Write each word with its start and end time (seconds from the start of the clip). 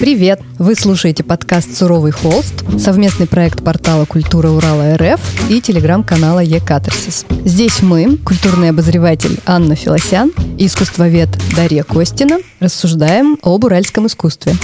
Привет! 0.00 0.40
Вы 0.58 0.76
слушаете 0.76 1.22
подкаст 1.22 1.76
«Суровый 1.76 2.10
холст», 2.10 2.64
совместный 2.78 3.26
проект 3.26 3.62
портала 3.62 4.06
«Культура 4.06 4.48
Урала 4.48 4.96
РФ» 4.96 5.20
и 5.50 5.60
телеграм-канала 5.60 6.38
«Е-Катарсис». 6.40 7.26
Здесь 7.44 7.82
мы, 7.82 8.16
культурный 8.16 8.70
обозреватель 8.70 9.38
Анна 9.44 9.76
Филосян 9.76 10.32
и 10.56 10.64
искусствовед 10.64 11.28
Дарья 11.54 11.82
Костина, 11.82 12.38
рассуждаем 12.60 13.36
об 13.42 13.62
уральском 13.62 14.06
искусстве. 14.06 14.54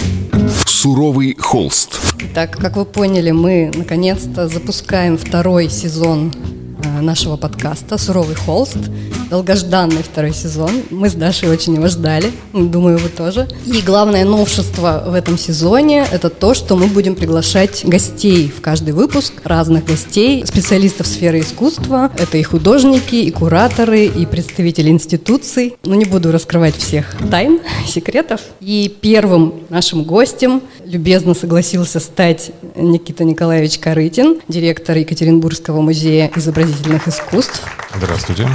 «Суровый 0.64 1.36
холст». 1.38 2.00
Так, 2.32 2.56
как 2.56 2.78
вы 2.78 2.86
поняли, 2.86 3.30
мы 3.30 3.70
наконец-то 3.74 4.48
запускаем 4.48 5.18
второй 5.18 5.68
сезон 5.68 6.32
нашего 7.00 7.36
подкаста 7.36 7.98
«Суровый 7.98 8.34
холст». 8.34 8.76
Долгожданный 9.30 10.02
второй 10.02 10.32
сезон. 10.32 10.70
Мы 10.90 11.08
с 11.08 11.14
Дашей 11.14 11.48
очень 11.48 11.74
его 11.74 11.88
ждали. 11.88 12.30
Думаю, 12.52 12.98
вы 12.98 13.08
тоже. 13.08 13.48
И 13.64 13.80
главное 13.80 14.24
новшество 14.24 15.04
в 15.06 15.14
этом 15.14 15.36
сезоне– 15.36 16.06
это 16.12 16.30
то, 16.30 16.54
что 16.54 16.76
мы 16.76 16.86
будем 16.86 17.16
приглашать 17.16 17.84
гостей 17.84 18.52
в 18.56 18.60
каждый 18.60 18.92
выпуск, 18.92 19.32
разных 19.42 19.84
гостей, 19.84 20.44
специалистов 20.46 21.06
сферы 21.06 21.40
искусства. 21.40 22.12
Это 22.16 22.38
и 22.38 22.42
художники, 22.42 23.16
и 23.16 23.30
кураторы, 23.30 24.04
и 24.04 24.26
представители 24.26 24.90
институций. 24.90 25.76
Но 25.84 25.94
не 25.94 26.04
буду 26.04 26.30
раскрывать 26.30 26.76
всех 26.76 27.16
тайн, 27.30 27.60
секретов. 27.88 28.40
И 28.60 28.94
первым 29.00 29.54
нашим 29.70 30.04
гостем 30.04 30.62
любезно 30.84 31.34
согласился 31.34 31.98
стать 31.98 32.52
Никита 32.76 33.24
Николаевич 33.24 33.78
Корытин, 33.78 34.40
директор 34.46 34.96
Екатеринбургского 34.96 35.80
музея 35.80 36.30
изобразительного 36.36 36.65
изобразительных 36.66 37.08
искусств. 37.08 37.62
Здравствуйте. 37.94 38.48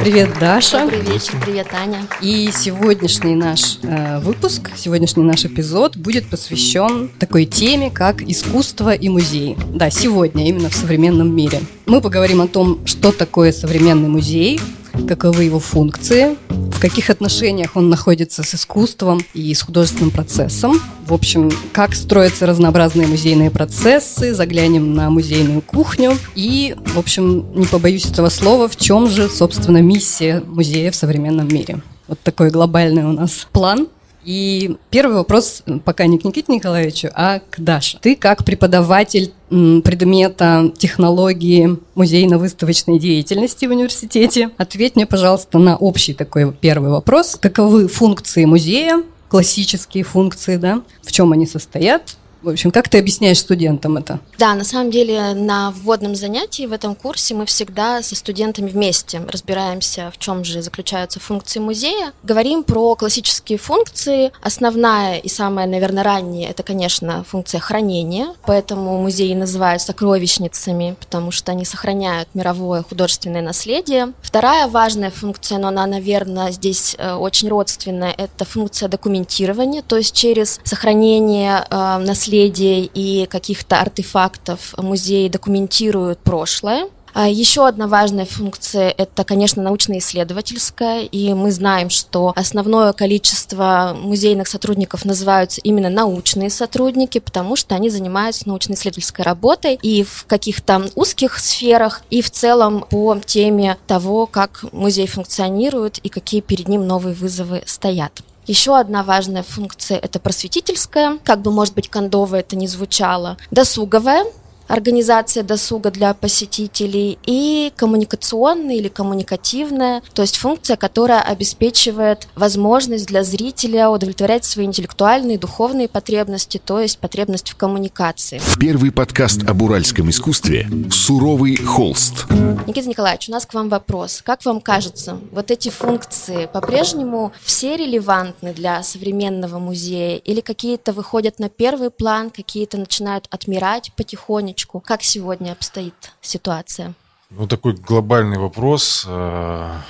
Привет, 0.00 0.38
Даша. 0.38 0.80
Добрый 0.80 1.00
вечер, 1.00 1.32
привет, 1.44 1.68
Аня. 1.72 2.06
И 2.20 2.50
сегодняшний 2.54 3.34
наш 3.34 3.78
э, 3.82 4.20
выпуск, 4.20 4.70
сегодняшний 4.76 5.24
наш 5.24 5.44
эпизод 5.44 5.96
будет 5.96 6.28
посвящен 6.28 7.10
такой 7.18 7.46
теме, 7.46 7.90
как 7.90 8.22
искусство 8.22 8.94
и 8.94 9.08
музей. 9.08 9.56
Да, 9.74 9.90
сегодня, 9.90 10.46
именно 10.48 10.68
в 10.68 10.74
современном 10.74 11.34
мире. 11.34 11.60
Мы 11.86 12.00
поговорим 12.00 12.40
о 12.42 12.48
том, 12.48 12.86
что 12.86 13.12
такое 13.12 13.52
современный 13.52 14.08
музей, 14.08 14.60
каковы 15.08 15.44
его 15.44 15.58
функции, 15.58 16.36
в 16.78 16.80
каких 16.80 17.10
отношениях 17.10 17.74
он 17.74 17.88
находится 17.88 18.44
с 18.44 18.54
искусством 18.54 19.20
и 19.34 19.52
с 19.52 19.62
художественным 19.62 20.12
процессом. 20.12 20.80
В 21.06 21.12
общем, 21.12 21.50
как 21.72 21.92
строятся 21.92 22.46
разнообразные 22.46 23.08
музейные 23.08 23.50
процессы, 23.50 24.32
заглянем 24.32 24.94
на 24.94 25.10
музейную 25.10 25.60
кухню 25.60 26.16
и, 26.36 26.76
в 26.94 26.98
общем, 27.00 27.52
не 27.56 27.66
побоюсь 27.66 28.06
этого 28.06 28.28
слова, 28.28 28.68
в 28.68 28.76
чем 28.76 29.10
же, 29.10 29.28
собственно, 29.28 29.82
миссия 29.82 30.40
музея 30.46 30.92
в 30.92 30.94
современном 30.94 31.48
мире. 31.48 31.80
Вот 32.06 32.20
такой 32.20 32.50
глобальный 32.50 33.02
у 33.02 33.12
нас 33.12 33.48
план– 33.50 33.88
и 34.28 34.76
первый 34.90 35.16
вопрос 35.16 35.62
пока 35.86 36.04
не 36.04 36.18
к 36.18 36.24
Никите 36.24 36.52
Николаевичу, 36.52 37.08
а 37.14 37.40
к 37.50 37.60
Даше. 37.60 37.98
Ты 37.98 38.14
как 38.14 38.44
преподаватель 38.44 39.32
предмета 39.48 40.70
технологии 40.76 41.78
музейно-выставочной 41.94 42.98
деятельности 42.98 43.64
в 43.64 43.70
университете, 43.70 44.50
ответь 44.58 44.96
мне, 44.96 45.06
пожалуйста, 45.06 45.58
на 45.58 45.78
общий 45.78 46.12
такой 46.12 46.52
первый 46.52 46.90
вопрос. 46.90 47.38
Каковы 47.40 47.88
функции 47.88 48.44
музея, 48.44 49.02
классические 49.30 50.04
функции, 50.04 50.58
да, 50.58 50.82
в 51.02 51.10
чем 51.10 51.32
они 51.32 51.46
состоят, 51.46 52.18
в 52.42 52.48
общем, 52.48 52.70
как 52.70 52.88
ты 52.88 52.98
объясняешь 52.98 53.38
студентам 53.38 53.96
это? 53.96 54.20
Да, 54.38 54.54
на 54.54 54.64
самом 54.64 54.90
деле 54.90 55.34
на 55.34 55.72
вводном 55.72 56.14
занятии 56.14 56.66
в 56.66 56.72
этом 56.72 56.94
курсе 56.94 57.34
мы 57.34 57.46
всегда 57.46 58.02
со 58.02 58.14
студентами 58.14 58.70
вместе 58.70 59.20
разбираемся, 59.28 60.12
в 60.14 60.18
чем 60.18 60.44
же 60.44 60.62
заключаются 60.62 61.18
функции 61.18 61.58
музея. 61.58 62.12
Говорим 62.22 62.62
про 62.62 62.94
классические 62.94 63.58
функции. 63.58 64.30
Основная 64.40 65.18
и 65.18 65.28
самая, 65.28 65.66
наверное, 65.66 66.04
ранняя– 66.04 66.50
это, 66.50 66.62
конечно, 66.62 67.24
функция 67.24 67.60
хранения. 67.60 68.28
Поэтому 68.46 69.00
музеи 69.02 69.34
называют 69.34 69.82
сокровищницами, 69.82 70.96
потому 71.00 71.32
что 71.32 71.52
они 71.52 71.64
сохраняют 71.64 72.28
мировое 72.34 72.82
художественное 72.82 73.42
наследие. 73.42 74.12
Вторая 74.22 74.68
важная 74.68 75.10
функция, 75.10 75.58
но 75.58 75.68
она, 75.68 75.86
наверное, 75.86 76.52
здесь 76.52 76.94
э, 76.98 77.14
очень 77.14 77.48
родственная– 77.48 78.14
это 78.18 78.44
функция 78.44 78.88
документирования, 78.88 79.82
то 79.82 79.96
есть 79.96 80.14
через 80.14 80.60
сохранение 80.62 81.64
э, 81.68 81.98
наследия 81.98 82.27
наследия 82.28 82.84
и 82.84 83.26
каких-то 83.26 83.80
артефактов 83.80 84.74
музеи 84.76 85.28
документируют 85.28 86.18
прошлое. 86.18 86.88
А 87.14 87.26
еще 87.26 87.66
одна 87.66 87.88
важная 87.88 88.26
функция– 88.26 88.94
это, 88.98 89.24
конечно, 89.24 89.62
научно-исследовательская, 89.62 91.00
и 91.00 91.32
мы 91.32 91.50
знаем, 91.50 91.88
что 91.88 92.32
основное 92.36 92.92
количество 92.92 93.96
музейных 93.98 94.46
сотрудников 94.46 95.06
называются 95.06 95.60
именно 95.62 95.88
научные 95.88 96.50
сотрудники, 96.50 97.18
потому 97.18 97.56
что 97.56 97.74
они 97.74 97.88
занимаются 97.88 98.46
научно-исследовательской 98.46 99.24
работой 99.24 99.78
и 99.82 100.04
в 100.04 100.26
каких-то 100.26 100.90
узких 100.94 101.38
сферах, 101.38 102.02
и 102.10 102.20
в 102.20 102.30
целом 102.30 102.84
по 102.88 103.18
теме 103.24 103.78
того, 103.86 104.26
как 104.26 104.64
музей 104.72 105.06
функционирует 105.06 105.98
и 105.98 106.10
какие 106.10 106.42
перед 106.42 106.68
ним 106.68 106.86
новые 106.86 107.14
вызовы 107.14 107.62
стоят. 107.64 108.12
Еще 108.48 108.78
одна 108.78 109.02
важная 109.02 109.42
функция– 109.42 109.98
это 110.02 110.18
просветительская, 110.18 111.18
как 111.22 111.42
бы, 111.42 111.52
может 111.52 111.74
быть, 111.74 111.90
кондово 111.90 112.36
это 112.36 112.56
не 112.56 112.66
звучало, 112.66 113.36
досуговая, 113.50 114.24
организация 114.68 115.42
досуга 115.42 115.90
для 115.90 116.14
посетителей 116.14 117.18
и 117.26 117.72
коммуникационная 117.74 118.76
или 118.76 118.88
коммуникативная, 118.88 120.02
то 120.14 120.22
есть 120.22 120.36
функция, 120.36 120.76
которая 120.76 121.22
обеспечивает 121.22 122.28
возможность 122.36 123.06
для 123.06 123.24
зрителя 123.24 123.90
удовлетворять 123.90 124.44
свои 124.44 124.66
интеллектуальные 124.66 125.36
и 125.36 125.38
духовные 125.38 125.88
потребности, 125.88 126.60
то 126.64 126.80
есть 126.80 126.98
потребность 126.98 127.50
в 127.50 127.56
коммуникации. 127.56 128.40
Первый 128.60 128.92
подкаст 128.92 129.42
об 129.48 129.62
уральском 129.62 130.10
искусстве 130.10 130.68
«Суровый 130.90 131.56
холст». 131.56 132.26
Никита 132.66 132.88
Николаевич, 132.88 133.28
у 133.28 133.32
нас 133.32 133.46
к 133.46 133.54
вам 133.54 133.70
вопрос. 133.70 134.20
Как 134.24 134.44
вам 134.44 134.60
кажется, 134.60 135.18
вот 135.32 135.50
эти 135.50 135.70
функции 135.70 136.46
по-прежнему 136.52 137.32
все 137.42 137.76
релевантны 137.76 138.52
для 138.52 138.82
современного 138.82 139.58
музея 139.58 140.16
или 140.18 140.40
какие-то 140.40 140.92
выходят 140.92 141.38
на 141.38 141.48
первый 141.48 141.90
план, 141.90 142.30
какие-то 142.30 142.76
начинают 142.76 143.26
отмирать 143.30 143.92
потихонечку? 143.96 144.57
Потихонечку. 144.58 144.80
Как 144.80 145.02
сегодня 145.02 145.52
обстоит 145.52 145.94
ситуация? 146.20 146.94
Ну, 147.30 147.46
такой 147.46 147.74
глобальный 147.74 148.38
вопрос. 148.38 149.04
Э, 149.06 149.80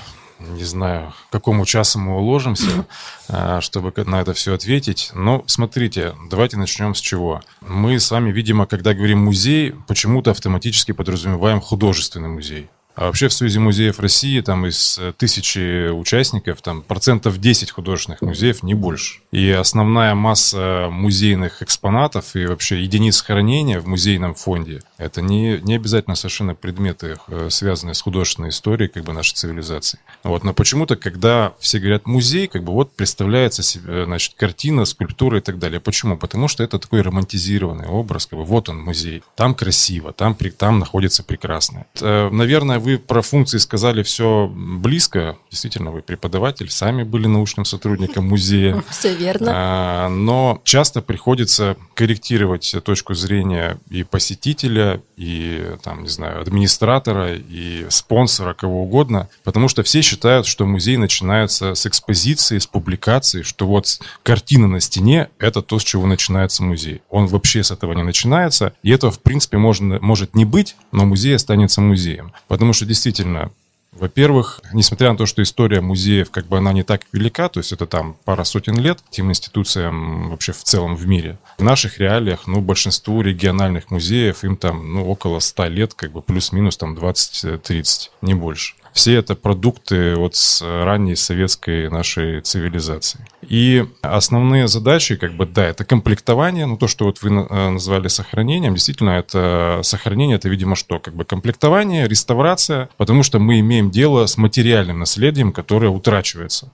не 0.40 0.64
знаю, 0.64 1.12
к 1.28 1.32
какому 1.32 1.64
часу 1.66 1.98
мы 1.98 2.16
уложимся, 2.16 2.86
э, 3.28 3.60
чтобы 3.60 3.92
на 4.04 4.20
это 4.20 4.32
все 4.32 4.54
ответить. 4.54 5.10
Но 5.14 5.44
смотрите, 5.46 6.14
давайте 6.30 6.56
начнем 6.56 6.94
с 6.94 7.00
чего. 7.00 7.40
Мы 7.60 7.98
с 7.98 8.10
вами, 8.10 8.32
видимо, 8.32 8.66
когда 8.66 8.94
говорим 8.94 9.24
музей, 9.24 9.74
почему-то 9.86 10.30
автоматически 10.30 10.92
подразумеваем 10.92 11.60
художественный 11.60 12.28
музей. 12.28 12.68
А 12.98 13.06
вообще 13.06 13.28
в 13.28 13.32
Союзе 13.32 13.60
музеев 13.60 14.00
России 14.00 14.40
там 14.40 14.66
из 14.66 14.98
э, 14.98 15.12
тысячи 15.16 15.88
участников 15.88 16.60
там 16.62 16.82
процентов 16.82 17.38
10 17.38 17.70
художественных 17.70 18.22
музеев, 18.22 18.64
не 18.64 18.74
больше. 18.74 19.20
И 19.30 19.50
основная 19.50 20.16
масса 20.16 20.88
музейных 20.90 21.62
экспонатов 21.62 22.34
и 22.34 22.44
вообще 22.46 22.82
единиц 22.82 23.22
хранения 23.22 23.78
в 23.78 23.86
музейном 23.86 24.34
фонде 24.34 24.82
это 24.96 25.22
не, 25.22 25.60
не 25.62 25.76
обязательно 25.76 26.16
совершенно 26.16 26.56
предметы, 26.56 27.18
э, 27.28 27.48
связанные 27.50 27.94
с 27.94 28.00
художественной 28.00 28.48
историей 28.48 28.88
как 28.88 29.04
бы 29.04 29.12
нашей 29.12 29.34
цивилизации. 29.34 30.00
Вот, 30.24 30.42
но 30.42 30.52
почему-то, 30.52 30.96
когда 30.96 31.52
все 31.60 31.78
говорят 31.78 32.04
музей, 32.06 32.48
как 32.48 32.64
бы 32.64 32.72
вот 32.72 32.90
представляется 32.96 33.62
себе, 33.62 34.06
значит, 34.06 34.34
картина, 34.36 34.84
скульптура 34.84 35.38
и 35.38 35.40
так 35.40 35.60
далее. 35.60 35.78
Почему? 35.78 36.16
Потому 36.16 36.48
что 36.48 36.64
это 36.64 36.80
такой 36.80 37.02
романтизированный 37.02 37.86
образ, 37.86 38.26
как 38.26 38.40
бы 38.40 38.44
вот 38.44 38.68
он 38.68 38.80
музей, 38.80 39.22
там 39.36 39.54
красиво, 39.54 40.12
там, 40.12 40.36
там 40.56 40.80
находится 40.80 41.22
прекрасно. 41.22 41.86
Э, 42.00 42.28
наверное, 42.30 42.80
вы 42.80 42.87
про 42.96 43.22
функции 43.22 43.58
сказали 43.58 44.02
все 44.02 44.50
близко. 44.52 45.36
Действительно, 45.50 45.90
вы 45.90 46.02
преподаватель, 46.02 46.70
сами 46.70 47.02
были 47.02 47.26
научным 47.26 47.64
сотрудником 47.64 48.28
музея. 48.28 48.82
Все 48.90 49.14
верно. 49.14 49.52
А, 49.54 50.08
но 50.08 50.60
часто 50.64 51.02
приходится 51.02 51.76
корректировать 51.94 52.74
точку 52.84 53.14
зрения 53.14 53.78
и 53.90 54.02
посетителя, 54.02 55.02
и, 55.16 55.76
там, 55.82 56.04
не 56.04 56.08
знаю, 56.08 56.40
администратора, 56.40 57.34
и 57.34 57.86
спонсора, 57.90 58.54
кого 58.54 58.82
угодно, 58.82 59.28
потому 59.44 59.68
что 59.68 59.82
все 59.82 60.00
считают, 60.02 60.46
что 60.46 60.64
музей 60.66 60.96
начинается 60.96 61.74
с 61.74 61.86
экспозиции, 61.86 62.58
с 62.58 62.66
публикации, 62.66 63.42
что 63.42 63.66
вот 63.66 64.00
картина 64.22 64.68
на 64.68 64.80
стене— 64.80 65.28
это 65.38 65.62
то, 65.62 65.78
с 65.78 65.84
чего 65.84 66.06
начинается 66.06 66.62
музей. 66.62 67.02
Он 67.10 67.26
вообще 67.26 67.62
с 67.62 67.70
этого 67.70 67.92
не 67.92 68.02
начинается, 68.02 68.72
и 68.82 68.90
этого, 68.90 69.12
в 69.12 69.20
принципе, 69.20 69.58
можно, 69.58 69.98
может 70.00 70.34
не 70.34 70.44
быть, 70.44 70.76
но 70.92 71.04
музей 71.04 71.34
останется 71.34 71.80
музеем. 71.80 72.32
Потому 72.46 72.72
что 72.72 72.77
что 72.78 72.86
действительно 72.86 73.50
во-первых, 73.92 74.60
несмотря 74.72 75.10
на 75.10 75.16
то, 75.16 75.26
что 75.26 75.42
история 75.42 75.80
музеев, 75.80 76.30
как 76.30 76.46
бы 76.46 76.58
она 76.58 76.72
не 76.72 76.82
так 76.82 77.02
велика, 77.12 77.48
то 77.48 77.58
есть 77.58 77.72
это 77.72 77.86
там 77.86 78.16
пара 78.24 78.44
сотен 78.44 78.78
лет 78.78 79.00
тем 79.10 79.30
институциям 79.30 80.30
вообще 80.30 80.52
в 80.52 80.62
целом 80.62 80.94
в 80.94 81.06
мире. 81.06 81.38
В 81.58 81.64
наших 81.64 81.98
реалиях, 81.98 82.46
ну, 82.46 82.60
большинству 82.60 83.22
региональных 83.22 83.90
музеев, 83.90 84.44
им 84.44 84.56
там, 84.56 84.92
ну, 84.92 85.08
около 85.08 85.40
100 85.40 85.64
лет, 85.66 85.94
как 85.94 86.12
бы 86.12 86.22
плюс-минус 86.22 86.76
там 86.76 86.96
20-30, 86.96 88.10
не 88.22 88.34
больше. 88.34 88.74
Все 88.92 89.14
это 89.14 89.34
продукты 89.34 90.14
вот 90.16 90.34
с 90.34 90.62
ранней 90.62 91.16
советской 91.16 91.88
нашей 91.90 92.40
цивилизации. 92.40 93.26
И 93.42 93.86
основные 94.02 94.68
задачи, 94.68 95.16
как 95.16 95.34
бы, 95.34 95.46
да, 95.46 95.66
это 95.66 95.84
комплектование, 95.84 96.66
ну, 96.66 96.76
то, 96.76 96.88
что 96.88 97.04
вот 97.04 97.22
вы 97.22 97.30
э, 97.30 97.70
назвали 97.70 98.08
сохранением, 98.08 98.74
действительно, 98.74 99.10
это 99.10 99.80
сохранение, 99.82 100.36
это, 100.36 100.48
видимо, 100.48 100.76
что, 100.76 100.98
как 100.98 101.14
бы 101.14 101.24
комплектование, 101.24 102.08
реставрация, 102.08 102.88
потому 102.96 103.22
что 103.22 103.38
мы 103.38 103.60
имеем 103.60 103.90
дело 103.90 104.26
с 104.26 104.36
материальным 104.36 105.00
наследием, 105.00 105.52
которое 105.52 105.88
утрачивается. 105.88 106.72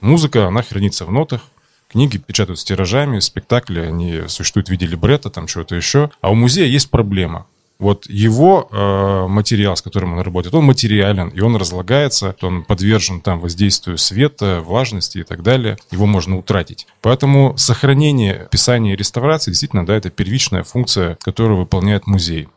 Музыка, 0.00 0.46
она 0.46 0.62
хранится 0.62 1.04
в 1.04 1.12
нотах, 1.12 1.42
книги 1.88 2.18
печатают 2.18 2.58
с 2.58 2.64
тиражами, 2.64 3.20
спектакли, 3.20 3.80
они 3.80 4.22
существуют 4.28 4.68
в 4.68 4.70
виде 4.70 4.86
либретто, 4.86 5.30
там 5.30 5.46
чего-то 5.46 5.74
еще. 5.76 6.10
А 6.20 6.30
у 6.30 6.34
музея 6.34 6.66
есть 6.66 6.90
проблема. 6.90 7.46
Вот 7.84 8.06
его 8.08 8.66
э, 8.72 9.26
материал, 9.28 9.76
с 9.76 9.82
которым 9.82 10.14
он 10.14 10.20
работает, 10.20 10.54
он 10.54 10.64
материален, 10.64 11.28
и 11.28 11.40
он 11.42 11.54
разлагается, 11.54 12.34
он 12.40 12.64
подвержен 12.64 13.20
там 13.20 13.40
воздействию 13.40 13.98
света, 13.98 14.62
влажности 14.64 15.18
и 15.18 15.22
так 15.22 15.42
далее. 15.42 15.76
Его 15.90 16.06
можно 16.06 16.38
утратить. 16.38 16.86
Поэтому 17.02 17.58
сохранение, 17.58 18.48
писание 18.50 18.94
и 18.94 18.96
реставрация 18.96 19.52
действительно, 19.52 19.84
да, 19.84 19.96
это 19.96 20.08
первичная 20.08 20.62
функция, 20.62 21.18
которую 21.20 21.58
выполняет 21.58 22.06
музей. 22.06 22.48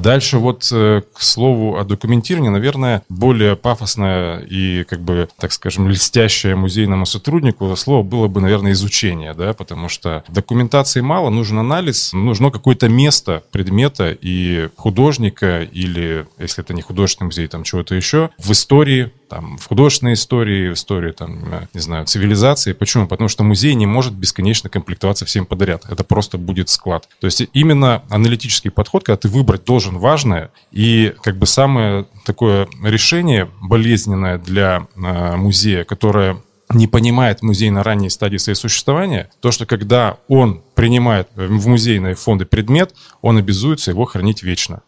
Дальше 0.00 0.38
вот 0.38 0.68
э, 0.72 1.02
к 1.12 1.22
слову 1.22 1.76
о 1.76 1.84
документировании, 1.84 2.50
наверное, 2.50 3.02
более 3.08 3.56
пафосное 3.56 4.40
и, 4.40 4.84
как 4.84 5.00
бы, 5.00 5.28
так 5.38 5.52
скажем, 5.52 5.88
льстящее 5.88 6.56
музейному 6.56 7.06
сотруднику 7.06 7.74
слово 7.76 8.02
было 8.02 8.28
бы, 8.28 8.40
наверное, 8.40 8.72
изучение, 8.72 9.34
да, 9.34 9.52
потому 9.52 9.88
что 9.88 10.24
документации 10.28 11.00
мало, 11.00 11.30
нужен 11.30 11.58
анализ, 11.58 12.12
нужно 12.12 12.50
какое-то 12.50 12.88
место 12.88 13.42
предмета 13.52 14.16
и 14.18 14.68
художника 14.76 15.62
или, 15.62 16.26
если 16.38 16.62
это 16.62 16.74
не 16.74 16.82
художественный 16.82 17.26
музей, 17.26 17.46
там 17.48 17.64
чего-то 17.64 17.94
еще, 17.94 18.30
в 18.38 18.52
истории 18.52 19.12
там, 19.28 19.58
в 19.58 19.66
художественной 19.66 20.14
истории, 20.14 20.70
в 20.70 20.74
истории, 20.74 21.12
там, 21.12 21.68
не 21.74 21.80
знаю, 21.80 22.06
цивилизации. 22.06 22.72
Почему? 22.72 23.06
Потому 23.06 23.28
что 23.28 23.44
музей 23.44 23.74
не 23.74 23.86
может 23.86 24.14
бесконечно 24.14 24.70
комплектоваться 24.70 25.24
всем 25.24 25.46
подряд. 25.46 25.84
Это 25.88 26.04
просто 26.04 26.38
будет 26.38 26.68
склад. 26.68 27.08
То 27.20 27.26
есть 27.26 27.42
именно 27.52 28.02
аналитический 28.10 28.70
подход, 28.70 29.04
когда 29.04 29.16
ты 29.16 29.28
выбрать 29.28 29.64
должен 29.64 29.98
важное, 29.98 30.50
и 30.70 31.14
как 31.22 31.36
бы 31.36 31.46
самое 31.46 32.06
такое 32.24 32.68
решение 32.82 33.48
болезненное 33.60 34.38
для 34.38 34.86
э, 34.94 35.36
музея, 35.36 35.84
которое 35.84 36.42
не 36.70 36.86
понимает 36.86 37.42
музей 37.42 37.70
на 37.70 37.82
ранней 37.82 38.10
стадии 38.10 38.38
своего 38.38 38.58
существования, 38.58 39.30
то, 39.40 39.50
что 39.50 39.66
когда 39.66 40.18
он 40.28 40.62
принимает 40.74 41.28
в 41.34 41.68
музейные 41.68 42.14
фонды 42.14 42.44
предмет, 42.44 42.94
он 43.22 43.38
обязуется 43.38 43.92
его 43.92 44.04
хранить 44.04 44.42
вечно. 44.42 44.82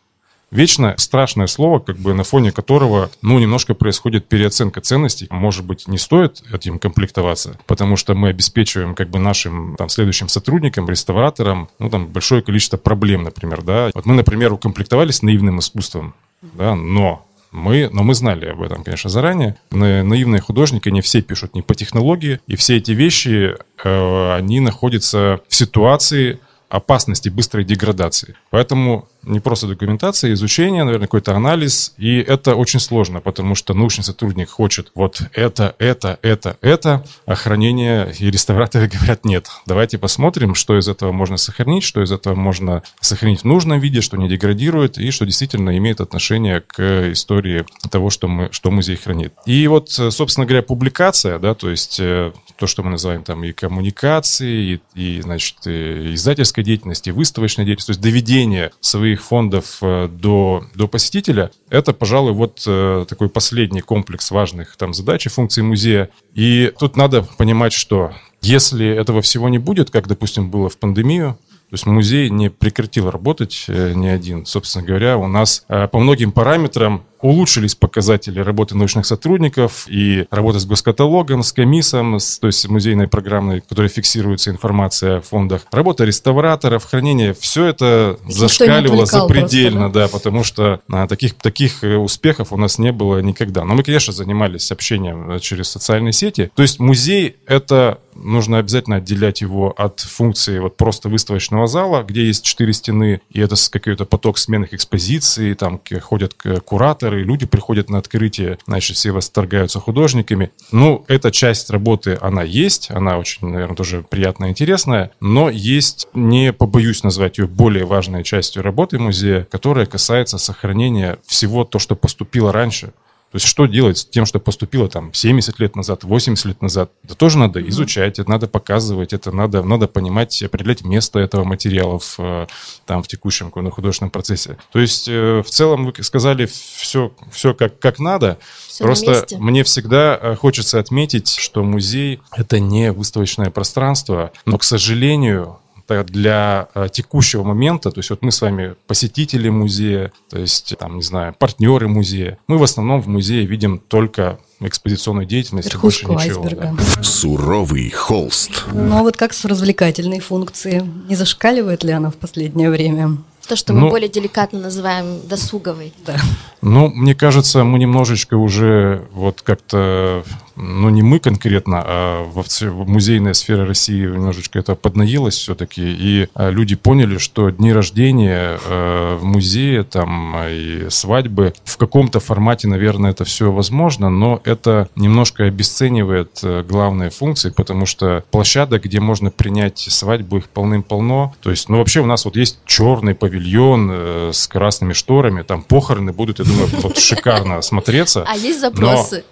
Вечно 0.50 0.94
страшное 0.96 1.46
слово, 1.46 1.78
как 1.78 1.98
бы 1.98 2.14
на 2.14 2.24
фоне 2.24 2.52
которого, 2.52 3.10
ну, 3.20 3.38
немножко 3.38 3.74
происходит 3.74 4.26
переоценка 4.26 4.80
ценностей. 4.80 5.26
Может 5.30 5.66
быть, 5.66 5.88
не 5.88 5.98
стоит 5.98 6.42
этим 6.52 6.78
комплектоваться, 6.78 7.58
потому 7.66 7.96
что 7.96 8.14
мы 8.14 8.30
обеспечиваем 8.30 8.94
как 8.94 9.10
бы 9.10 9.18
нашим 9.18 9.76
там 9.76 9.90
следующим 9.90 10.28
сотрудникам, 10.28 10.88
реставраторам, 10.88 11.68
ну, 11.78 11.90
там 11.90 12.06
большое 12.06 12.40
количество 12.42 12.78
проблем, 12.78 13.24
например, 13.24 13.62
да. 13.62 13.90
Вот 13.94 14.06
мы, 14.06 14.14
например, 14.14 14.52
укомплектовались 14.52 15.22
наивным 15.22 15.58
искусством, 15.58 16.14
да, 16.40 16.74
но 16.74 17.26
мы, 17.50 17.88
но 17.92 18.02
мы 18.02 18.14
знали 18.14 18.46
об 18.46 18.62
этом, 18.62 18.84
конечно, 18.84 19.10
заранее. 19.10 19.56
Наивные 19.70 20.40
художники, 20.40 20.88
не 20.88 21.00
все 21.00 21.22
пишут 21.22 21.54
не 21.54 21.62
по 21.62 21.74
технологии, 21.74 22.40
и 22.46 22.56
все 22.56 22.76
эти 22.76 22.92
вещи, 22.92 23.56
э, 23.84 24.32
они 24.34 24.60
находятся 24.60 25.40
в 25.48 25.54
ситуации 25.54 26.40
опасности 26.68 27.28
быстрой 27.30 27.64
деградации. 27.64 28.34
Поэтому 28.50 29.08
не 29.28 29.40
просто 29.40 29.66
документация, 29.66 30.32
изучение, 30.32 30.84
наверное, 30.84 31.06
какой-то 31.06 31.34
анализ. 31.34 31.94
И 31.98 32.18
это 32.18 32.54
очень 32.54 32.80
сложно, 32.80 33.20
потому 33.20 33.54
что 33.54 33.74
научный 33.74 34.02
сотрудник 34.02 34.50
хочет 34.50 34.90
вот 34.94 35.22
это, 35.32 35.74
это, 35.78 36.18
это, 36.22 36.56
это, 36.60 37.04
а 37.26 37.34
хранение 37.34 38.12
и 38.18 38.30
реставраторы 38.30 38.88
говорят 38.88 39.24
нет. 39.24 39.48
Давайте 39.66 39.98
посмотрим, 39.98 40.54
что 40.54 40.78
из 40.78 40.88
этого 40.88 41.12
можно 41.12 41.36
сохранить, 41.36 41.84
что 41.84 42.02
из 42.02 42.12
этого 42.12 42.34
можно 42.34 42.82
сохранить 43.00 43.42
в 43.42 43.44
нужном 43.44 43.80
виде, 43.80 44.00
что 44.00 44.16
не 44.16 44.28
деградирует 44.28 44.98
и 44.98 45.10
что 45.10 45.26
действительно 45.26 45.76
имеет 45.76 46.00
отношение 46.00 46.60
к 46.60 47.12
истории 47.12 47.64
того, 47.90 48.10
что, 48.10 48.28
мы, 48.28 48.48
что 48.52 48.70
музей 48.70 48.96
хранит. 48.96 49.34
И 49.46 49.66
вот, 49.66 49.90
собственно 49.90 50.46
говоря, 50.46 50.62
публикация, 50.62 51.38
да, 51.38 51.54
то 51.54 51.70
есть 51.70 51.98
э, 52.00 52.32
то, 52.56 52.66
что 52.66 52.82
мы 52.82 52.90
называем 52.90 53.22
там 53.22 53.44
и 53.44 53.52
коммуникации, 53.52 54.80
и, 54.94 55.16
и 55.16 55.20
значит, 55.20 55.66
и 55.66 56.14
издательской 56.14 56.64
деятельности, 56.64 57.08
и 57.10 57.12
выставочной 57.12 57.64
деятельности, 57.64 57.88
то 57.88 57.92
есть 57.92 58.00
доведение 58.00 58.70
своих 58.80 59.17
фондов 59.20 59.78
э, 59.82 60.08
до, 60.08 60.64
до 60.74 60.88
посетителя, 60.88 61.50
это, 61.70 61.92
пожалуй, 61.92 62.32
вот 62.32 62.62
э, 62.66 63.06
такой 63.08 63.28
последний 63.28 63.80
комплекс 63.80 64.30
важных 64.30 64.76
там 64.76 64.94
задач 64.94 65.26
и 65.26 65.28
функций 65.28 65.62
музея. 65.62 66.10
И 66.34 66.72
тут 66.78 66.96
надо 66.96 67.22
понимать, 67.36 67.72
что 67.72 68.12
если 68.40 68.86
этого 68.86 69.22
всего 69.22 69.48
не 69.48 69.58
будет, 69.58 69.90
как, 69.90 70.06
допустим, 70.06 70.50
было 70.50 70.68
в 70.68 70.78
пандемию, 70.78 71.38
то 71.70 71.74
есть 71.74 71.86
музей 71.86 72.30
не 72.30 72.48
прекратил 72.48 73.10
работать 73.10 73.66
э, 73.68 73.92
ни 73.94 74.06
один. 74.06 74.46
Собственно 74.46 74.84
говоря, 74.84 75.18
у 75.18 75.26
нас 75.26 75.66
по 75.68 75.98
многим 75.98 76.32
параметрам 76.32 77.04
улучшились 77.20 77.74
показатели 77.74 78.40
работы 78.40 78.76
научных 78.76 79.06
сотрудников 79.06 79.86
и 79.88 80.26
работы 80.30 80.60
с 80.60 80.66
госкаталогом, 80.66 81.42
с 81.42 81.52
комиссом, 81.52 82.18
с, 82.18 82.38
то 82.38 82.46
есть 82.46 82.68
музейной 82.68 83.08
программой, 83.08 83.60
которая 83.60 83.88
фиксируется 83.88 84.50
информация 84.50 85.18
о 85.18 85.20
фондах, 85.20 85.66
работа 85.72 86.04
реставраторов, 86.04 86.84
хранение, 86.84 87.34
все 87.34 87.66
это 87.66 88.18
Никто 88.24 88.40
зашкаливало 88.40 89.06
запредельно, 89.06 89.90
просто, 89.90 89.98
да? 89.98 90.06
да, 90.06 90.08
потому 90.08 90.44
что 90.44 90.80
а, 90.90 91.06
таких, 91.06 91.34
таких 91.34 91.84
э, 91.84 91.96
успехов 91.96 92.52
у 92.52 92.56
нас 92.56 92.78
не 92.78 92.92
было 92.92 93.18
никогда. 93.18 93.64
Но 93.64 93.74
мы, 93.74 93.82
конечно, 93.82 94.12
занимались 94.12 94.70
общением 94.70 95.32
э, 95.32 95.40
через 95.40 95.68
социальные 95.68 96.12
сети. 96.12 96.50
То 96.54 96.62
есть 96.62 96.78
музей— 96.78 97.36
это 97.46 97.98
нужно 98.18 98.58
обязательно 98.58 98.96
отделять 98.96 99.40
его 99.40 99.72
от 99.76 100.00
функции 100.00 100.58
вот 100.58 100.76
просто 100.76 101.08
выставочного 101.08 101.66
зала, 101.66 102.02
где 102.02 102.26
есть 102.26 102.44
четыре 102.44 102.72
стены, 102.72 103.20
и 103.30 103.40
это 103.40 103.54
какой-то 103.70 104.04
поток 104.04 104.38
сменных 104.38 104.74
экспозиций, 104.74 105.54
там 105.54 105.80
ходят 106.00 106.34
кураторы, 106.64 107.22
люди 107.22 107.46
приходят 107.46 107.90
на 107.90 107.98
открытие, 107.98 108.58
значит, 108.66 108.96
все 108.96 109.12
восторгаются 109.12 109.80
художниками. 109.80 110.50
Ну, 110.72 111.04
эта 111.08 111.30
часть 111.30 111.70
работы, 111.70 112.18
она 112.20 112.42
есть, 112.42 112.90
она 112.90 113.18
очень, 113.18 113.48
наверное, 113.48 113.76
тоже 113.76 114.04
приятная 114.08 114.50
интересная, 114.50 115.12
но 115.20 115.50
есть, 115.50 116.08
не 116.14 116.52
побоюсь 116.52 117.02
назвать 117.02 117.38
ее 117.38 117.46
более 117.46 117.84
важной 117.84 118.24
частью 118.24 118.62
работы 118.62 118.98
музея, 118.98 119.46
которая 119.50 119.86
касается 119.86 120.38
сохранения 120.38 121.18
всего 121.26 121.64
то, 121.64 121.78
что 121.78 121.96
поступило 121.96 122.52
раньше. 122.52 122.92
То 123.30 123.36
есть 123.36 123.46
что 123.46 123.66
делать 123.66 123.98
с 123.98 124.06
тем, 124.06 124.24
что 124.24 124.40
поступило 124.40 124.88
там 124.88 125.12
70 125.12 125.58
лет 125.60 125.76
назад, 125.76 126.02
80 126.02 126.46
лет 126.46 126.62
назад? 126.62 126.90
Это 127.04 127.14
тоже 127.14 127.36
надо 127.36 127.60
изучать, 127.68 128.18
это 128.18 128.30
надо 128.30 128.48
показывать, 128.48 129.12
это 129.12 129.32
надо, 129.32 129.62
надо 129.62 129.86
понимать, 129.86 130.42
определять 130.42 130.82
место 130.82 131.18
этого 131.18 131.44
материала 131.44 131.98
в, 131.98 132.16
э, 132.18 132.46
там, 132.86 133.02
в 133.02 133.08
текущем 133.08 133.50
художественном 133.50 134.10
процессе. 134.10 134.56
То 134.72 134.78
есть 134.78 135.08
э, 135.08 135.42
в 135.44 135.50
целом 135.50 135.84
вы 135.84 136.02
сказали 136.02 136.46
все, 136.46 137.12
все 137.30 137.52
как, 137.52 137.78
как 137.78 137.98
надо. 137.98 138.38
Все 138.66 138.84
Просто 138.84 139.26
мне 139.38 139.62
всегда 139.62 140.18
э, 140.20 140.34
хочется 140.34 140.78
отметить, 140.78 141.28
что 141.28 141.62
музей— 141.62 142.20
это 142.36 142.60
не 142.60 142.92
выставочное 142.92 143.50
пространство, 143.50 144.32
но, 144.46 144.56
к 144.56 144.64
сожалению, 144.64 145.58
для 145.88 146.68
э, 146.74 146.88
текущего 146.92 147.42
момента, 147.42 147.90
то 147.90 147.98
есть 147.98 148.10
вот 148.10 148.22
мы 148.22 148.30
с 148.30 148.40
вами 148.40 148.74
посетители 148.86 149.48
музея, 149.48 150.12
то 150.30 150.38
есть 150.38 150.76
там, 150.78 150.96
не 150.96 151.02
знаю, 151.02 151.34
партнеры 151.38 151.88
музея, 151.88 152.38
мы 152.46 152.58
в 152.58 152.62
основном 152.62 153.02
в 153.02 153.08
музее 153.08 153.46
видим 153.46 153.78
только 153.78 154.38
экспозиционную 154.60 155.26
деятельность 155.26 155.72
Верхушку 155.72 156.12
больше 156.12 156.28
ничего. 156.28 156.42
Айсберга. 156.44 156.76
Да. 156.76 157.02
Суровый 157.02 157.90
холст. 157.90 158.64
Ну 158.72 158.98
а 158.98 159.02
вот 159.02 159.16
как 159.16 159.32
с 159.32 159.44
развлекательной 159.44 160.20
функцией? 160.20 160.82
Не 161.08 161.14
зашкаливает 161.14 161.84
ли 161.84 161.92
она 161.92 162.10
в 162.10 162.16
последнее 162.16 162.70
время? 162.70 163.18
То, 163.46 163.56
что 163.56 163.72
мы 163.72 163.80
ну, 163.80 163.90
более 163.90 164.10
деликатно 164.10 164.58
называем 164.58 165.26
досуговой. 165.26 165.94
Да. 166.04 166.16
Ну, 166.60 166.88
мне 166.88 167.14
кажется, 167.14 167.64
мы 167.64 167.78
немножечко 167.78 168.34
уже 168.34 169.06
вот 169.12 169.40
как-то 169.40 170.22
ну 170.58 170.90
не 170.90 171.02
мы 171.02 171.20
конкретно, 171.20 171.82
а 171.84 172.24
в, 172.24 172.42
в 172.42 172.88
музейная 172.88 173.34
сфера 173.34 173.66
России 173.66 174.02
немножечко 174.02 174.58
это 174.58 174.74
поднаелось 174.74 175.36
все-таки, 175.36 175.82
и 175.82 176.28
а, 176.34 176.50
люди 176.50 176.74
поняли, 176.76 177.18
что 177.18 177.50
дни 177.50 177.72
рождения 177.72 178.58
э, 178.64 179.18
в 179.20 179.24
музее, 179.24 179.84
там, 179.84 180.36
и 180.48 180.86
свадьбы, 180.90 181.54
в 181.64 181.76
каком-то 181.76 182.20
формате, 182.20 182.68
наверное, 182.68 183.12
это 183.12 183.24
все 183.24 183.52
возможно, 183.52 184.10
но 184.10 184.40
это 184.44 184.88
немножко 184.96 185.44
обесценивает 185.44 186.40
главные 186.66 187.10
функции, 187.10 187.50
потому 187.50 187.86
что 187.86 188.24
площадок, 188.30 188.84
где 188.84 189.00
можно 189.00 189.30
принять 189.30 189.78
свадьбу, 189.78 190.38
их 190.38 190.48
полным-полно, 190.48 191.34
то 191.40 191.50
есть, 191.50 191.68
ну, 191.68 191.78
вообще 191.78 192.00
у 192.00 192.06
нас 192.06 192.24
вот 192.24 192.36
есть 192.36 192.58
черный 192.66 193.14
павильон 193.14 193.90
э, 193.92 194.30
с 194.32 194.46
красными 194.48 194.92
шторами, 194.92 195.42
там 195.42 195.62
похороны 195.62 196.12
будут, 196.12 196.40
я 196.40 196.44
думаю, 196.44 196.68
вот 196.82 196.98
шикарно 196.98 197.62
смотреться. 197.62 198.24
А 198.26 198.36
есть 198.36 198.60
запросы? 198.60 199.24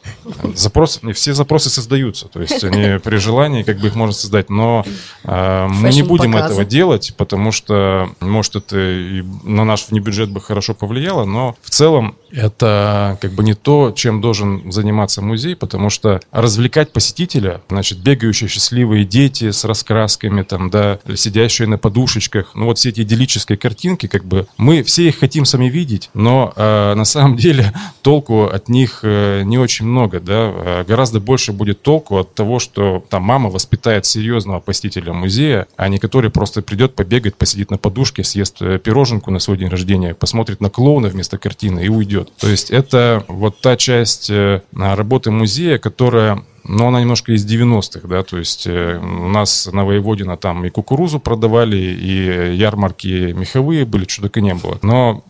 Запросов 0.54 1.02
не 1.02 1.12
все 1.16 1.34
запросы 1.34 1.70
создаются, 1.70 2.28
то 2.28 2.40
есть 2.40 2.62
они 2.62 2.98
при 3.04 3.16
желании 3.16 3.62
как 3.62 3.78
бы 3.78 3.88
их 3.88 3.94
можно 3.94 4.12
создать, 4.12 4.50
но 4.50 4.84
э, 5.24 5.66
мы 5.68 5.90
не 5.90 6.02
будем 6.02 6.32
показы. 6.32 6.52
этого 6.52 6.64
делать, 6.64 7.14
потому 7.16 7.52
что, 7.52 8.10
может, 8.20 8.56
это 8.56 8.78
и 8.78 9.22
на 9.44 9.64
наш 9.64 9.88
внебюджет 9.88 10.30
бы 10.30 10.40
хорошо 10.40 10.74
повлияло, 10.74 11.24
но 11.24 11.56
в 11.62 11.70
целом 11.70 12.16
это 12.30 13.18
как 13.20 13.32
бы 13.32 13.42
не 13.42 13.54
то, 13.54 13.92
чем 13.96 14.20
должен 14.20 14.70
заниматься 14.70 15.22
музей, 15.22 15.56
потому 15.56 15.90
что 15.90 16.20
развлекать 16.30 16.92
посетителя, 16.92 17.62
значит, 17.68 17.98
бегающие 17.98 18.48
счастливые 18.48 19.04
дети 19.04 19.50
с 19.50 19.64
раскрасками, 19.64 20.42
там, 20.42 20.70
да, 20.70 20.98
сидящие 21.14 21.68
на 21.68 21.78
подушечках, 21.78 22.50
ну 22.54 22.66
вот 22.66 22.78
все 22.78 22.90
эти 22.90 23.00
идиллические 23.00 23.58
картинки, 23.58 24.06
как 24.06 24.24
бы 24.24 24.46
мы 24.58 24.82
все 24.82 25.08
их 25.08 25.18
хотим 25.18 25.44
сами 25.44 25.66
видеть, 25.66 26.10
но 26.14 26.52
э, 26.54 26.94
на 26.94 27.04
самом 27.04 27.36
деле 27.38 27.72
толку 28.02 28.44
от 28.44 28.68
них 28.68 29.00
э, 29.02 29.42
не 29.42 29.58
очень 29.58 29.86
много, 29.86 30.20
да, 30.20 30.52
Э, 30.66 30.84
гораздо 31.06 31.20
больше 31.20 31.52
будет 31.52 31.82
толку 31.82 32.18
от 32.18 32.34
того, 32.34 32.58
что 32.58 33.04
там 33.08 33.22
мама 33.22 33.48
воспитает 33.48 34.06
серьезного 34.06 34.58
посетителя 34.58 35.12
музея, 35.12 35.68
а 35.76 35.88
не 35.88 35.98
который 35.98 36.30
просто 36.30 36.62
придет, 36.62 36.96
побегает, 36.96 37.36
посидит 37.36 37.70
на 37.70 37.78
подушке, 37.78 38.24
съест 38.24 38.56
э, 38.60 38.80
пироженку 38.80 39.30
на 39.30 39.38
свой 39.38 39.56
день 39.56 39.68
рождения, 39.68 40.14
посмотрит 40.14 40.60
на 40.60 40.68
клоуна 40.68 41.08
вместо 41.08 41.38
картины 41.38 41.84
и 41.84 41.88
уйдет. 41.88 42.32
То 42.40 42.48
есть 42.48 42.72
это 42.72 43.24
вот 43.28 43.60
та 43.60 43.76
часть 43.76 44.30
э, 44.30 44.62
работы 44.72 45.30
музея, 45.30 45.78
которая 45.78 46.42
но 46.68 46.88
она 46.88 47.00
немножко 47.00 47.32
из 47.32 47.46
90-х, 47.46 48.08
да, 48.08 48.22
то 48.22 48.38
есть 48.38 48.66
э, 48.66 48.98
у 48.98 49.28
нас 49.28 49.68
на 49.72 49.84
Воеводина 49.84 50.36
там 50.36 50.64
и 50.64 50.70
кукурузу 50.70 51.20
продавали, 51.20 51.76
и 51.76 52.56
ярмарки 52.56 53.32
меховые 53.32 53.84
были, 53.84 54.04
только 54.04 54.40
не 54.40 54.54
было. 54.54 54.78
Но 54.82 55.24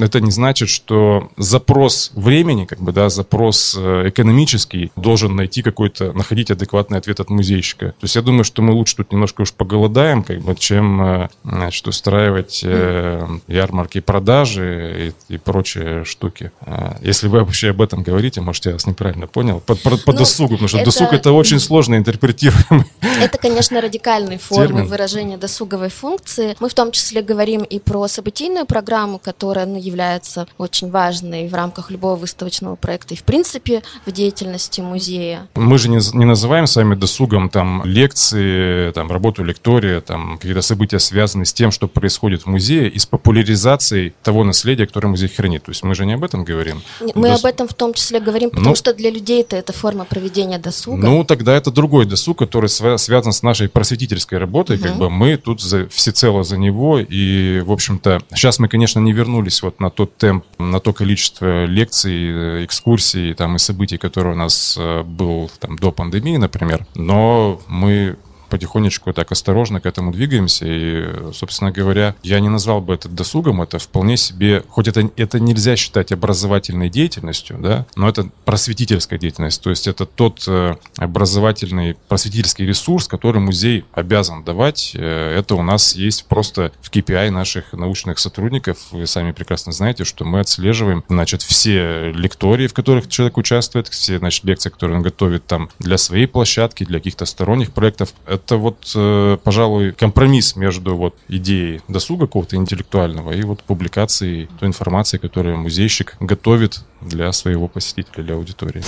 это 0.00 0.20
не 0.20 0.30
значит, 0.30 0.68
что 0.68 1.30
запрос 1.36 2.12
времени, 2.14 2.64
как 2.64 2.80
бы, 2.80 2.92
да, 2.92 3.08
запрос 3.08 3.76
э, 3.78 4.08
экономический 4.08 4.92
должен 4.96 5.36
найти 5.36 5.62
какой-то, 5.62 6.12
находить 6.12 6.50
адекватный 6.50 6.98
ответ 6.98 7.20
от 7.20 7.30
музейщика. 7.30 7.86
То 7.86 8.04
есть 8.04 8.16
я 8.16 8.22
думаю, 8.22 8.44
что 8.44 8.62
мы 8.62 8.72
лучше 8.72 8.96
тут 8.96 9.12
немножко 9.12 9.42
уж 9.42 9.52
поголодаем, 9.52 10.22
как 10.22 10.40
бы, 10.40 10.54
чем, 10.56 11.02
э, 11.02 11.28
значит, 11.44 11.86
устраивать 11.88 12.62
ярмарки 12.62 14.00
продажи 14.00 15.14
и, 15.28 15.34
и 15.34 15.38
прочие 15.38 16.04
штуки. 16.04 16.50
А 16.60 16.96
если 17.02 17.28
вы 17.28 17.40
вообще 17.40 17.70
об 17.70 17.80
этом 17.80 18.02
говорите, 18.02 18.40
может, 18.40 18.66
я 18.66 18.72
вас 18.72 18.86
неправильно 18.86 19.26
понял, 19.26 19.60
по, 19.60 19.74
по, 19.74 19.96
по 19.96 20.12
Ну, 20.12 20.18
досугу, 20.18 20.54
потому 20.54 20.68
что 20.68 20.81
это- 20.82 20.90
досуг 20.90 21.12
это 21.12 21.32
очень 21.32 21.58
сложно 21.60 21.96
интерпретируемый. 21.96 22.86
Это, 23.20 23.38
конечно, 23.38 23.80
радикальные 23.80 24.38
формы 24.38 24.66
Термин. 24.66 24.86
выражения 24.86 25.36
досуговой 25.36 25.88
функции. 25.90 26.56
Мы 26.60 26.68
в 26.68 26.74
том 26.74 26.92
числе 26.92 27.22
говорим 27.22 27.62
и 27.62 27.78
про 27.78 28.08
событийную 28.08 28.66
программу, 28.66 29.18
которая 29.18 29.66
ну, 29.66 29.78
является 29.78 30.46
очень 30.58 30.90
важной 30.90 31.48
в 31.48 31.54
рамках 31.54 31.90
любого 31.90 32.16
выставочного 32.16 32.76
проекта 32.76 33.14
и, 33.14 33.16
в 33.16 33.22
принципе, 33.22 33.82
в 34.06 34.12
деятельности 34.12 34.80
музея. 34.80 35.48
Мы 35.54 35.78
же 35.78 35.88
не, 35.88 35.98
не 36.16 36.24
называем 36.24 36.66
с 36.66 36.76
вами 36.76 36.94
досугом 36.94 37.48
там 37.48 37.82
лекции, 37.84 38.90
там 38.92 39.10
работу 39.10 39.42
лектория, 39.44 40.00
там 40.00 40.36
какие-то 40.38 40.62
события, 40.62 40.98
связанные 40.98 41.46
с 41.46 41.52
тем, 41.52 41.70
что 41.70 41.88
происходит 41.88 42.42
в 42.42 42.46
музее, 42.46 42.88
и 42.88 42.98
с 42.98 43.06
популяризацией 43.06 44.14
того 44.22 44.44
наследия, 44.44 44.86
которое 44.86 45.08
музей 45.08 45.28
хранит. 45.28 45.64
То 45.64 45.70
есть 45.70 45.82
мы 45.82 45.94
же 45.94 46.06
не 46.06 46.14
об 46.14 46.24
этом 46.24 46.44
говорим. 46.44 46.82
Мы 47.14 47.28
Дос- 47.28 47.40
об 47.40 47.44
этом 47.46 47.68
в 47.68 47.74
том 47.74 47.94
числе 47.94 48.20
говорим, 48.20 48.50
потому 48.50 48.70
Ну- 48.70 48.74
что 48.76 48.92
для 48.94 49.10
людей 49.10 49.42
это 49.48 49.72
форма 49.72 50.04
проведения 50.04 50.58
досуга. 50.58 50.71
Ну, 51.02 51.24
тогда 51.24 51.54
это 51.54 51.70
другой 51.70 52.06
досуг, 52.06 52.38
который 52.38 52.66
свя- 52.66 52.98
связан 52.98 53.32
с 53.32 53.42
нашей 53.42 53.68
просветительской 53.68 54.38
работой. 54.38 54.78
Как 54.78 54.96
бы 54.98 55.10
мы 55.10 55.36
тут 55.36 55.60
за, 55.60 55.88
всецело 55.88 56.42
за 56.44 56.56
него. 56.58 56.98
И, 56.98 57.60
в 57.60 57.70
общем-то, 57.72 58.20
сейчас 58.34 58.58
мы, 58.58 58.68
конечно, 58.68 59.00
не 59.00 59.12
вернулись 59.12 59.62
вот 59.62 59.80
на 59.80 59.90
тот 59.90 60.16
темп, 60.16 60.44
на 60.58 60.80
то 60.80 60.92
количество 60.92 61.64
лекций, 61.64 62.14
э, 62.14 62.64
экскурсий 62.64 63.34
там, 63.34 63.56
и 63.56 63.58
событий, 63.58 63.98
которые 63.98 64.34
у 64.34 64.38
нас 64.38 64.76
э, 64.78 65.02
был 65.02 65.50
там, 65.60 65.76
до 65.76 65.92
пандемии, 65.92 66.36
например. 66.36 66.86
Но 66.94 67.60
мы 67.68 68.16
потихонечку 68.52 69.14
так 69.14 69.32
осторожно 69.32 69.80
к 69.80 69.86
этому 69.86 70.12
двигаемся. 70.12 70.66
И, 70.68 71.32
собственно 71.32 71.72
говоря, 71.72 72.14
я 72.22 72.38
не 72.38 72.50
назвал 72.50 72.82
бы 72.82 72.92
это 72.92 73.08
досугом, 73.08 73.62
это 73.62 73.78
вполне 73.78 74.18
себе, 74.18 74.62
хоть 74.68 74.88
это, 74.88 75.10
это 75.16 75.40
нельзя 75.40 75.74
считать 75.74 76.12
образовательной 76.12 76.90
деятельностью, 76.90 77.56
да, 77.58 77.86
но 77.96 78.10
это 78.10 78.28
просветительская 78.44 79.18
деятельность. 79.18 79.62
То 79.62 79.70
есть 79.70 79.86
это 79.86 80.04
тот 80.04 80.44
э, 80.46 80.74
образовательный, 80.98 81.96
просветительский 82.08 82.66
ресурс, 82.66 83.08
который 83.08 83.40
музей 83.40 83.86
обязан 83.92 84.44
давать. 84.44 84.92
Э, 84.94 85.38
Это 85.38 85.54
у 85.54 85.62
нас 85.62 85.94
есть 85.94 86.26
просто 86.26 86.72
в 86.82 86.90
KPI 86.90 87.30
наших 87.30 87.72
научных 87.72 88.18
сотрудников. 88.18 88.76
Вы 88.90 89.06
сами 89.06 89.32
прекрасно 89.32 89.72
знаете, 89.72 90.04
что 90.04 90.26
мы 90.26 90.40
отслеживаем, 90.40 91.04
значит, 91.08 91.40
все 91.40 92.12
лектории, 92.12 92.66
в 92.66 92.74
которых 92.74 93.08
человек 93.08 93.38
участвует, 93.38 93.88
все, 93.88 94.18
значит, 94.18 94.44
лекции, 94.44 94.68
которые 94.68 94.98
он 94.98 95.02
готовит 95.02 95.46
там 95.46 95.70
для 95.78 95.96
своей 95.96 96.26
площадки, 96.26 96.84
для 96.84 96.98
каких-то 96.98 97.24
сторонних 97.24 97.72
проектов. 97.72 98.12
Это 98.26 98.41
вот, 98.50 98.92
э, 98.94 99.38
пожалуй, 99.42 99.92
компромисс 99.92 100.56
между 100.56 100.96
вот 100.96 101.14
идеей 101.28 101.80
досуга 101.88 102.26
какого-то 102.26 102.56
интеллектуального 102.56 103.32
и 103.32 103.42
вот 103.42 103.62
публикацией 103.62 104.48
той 104.58 104.68
информации, 104.68 105.18
которую 105.18 105.56
музейщик 105.58 106.16
готовит 106.20 106.84
для 107.00 107.32
своего 107.32 107.68
посетителя, 107.68 108.22
для 108.22 108.34
аудитории. 108.34 108.82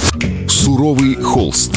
Суровый 0.48 1.16
холст. 1.16 1.76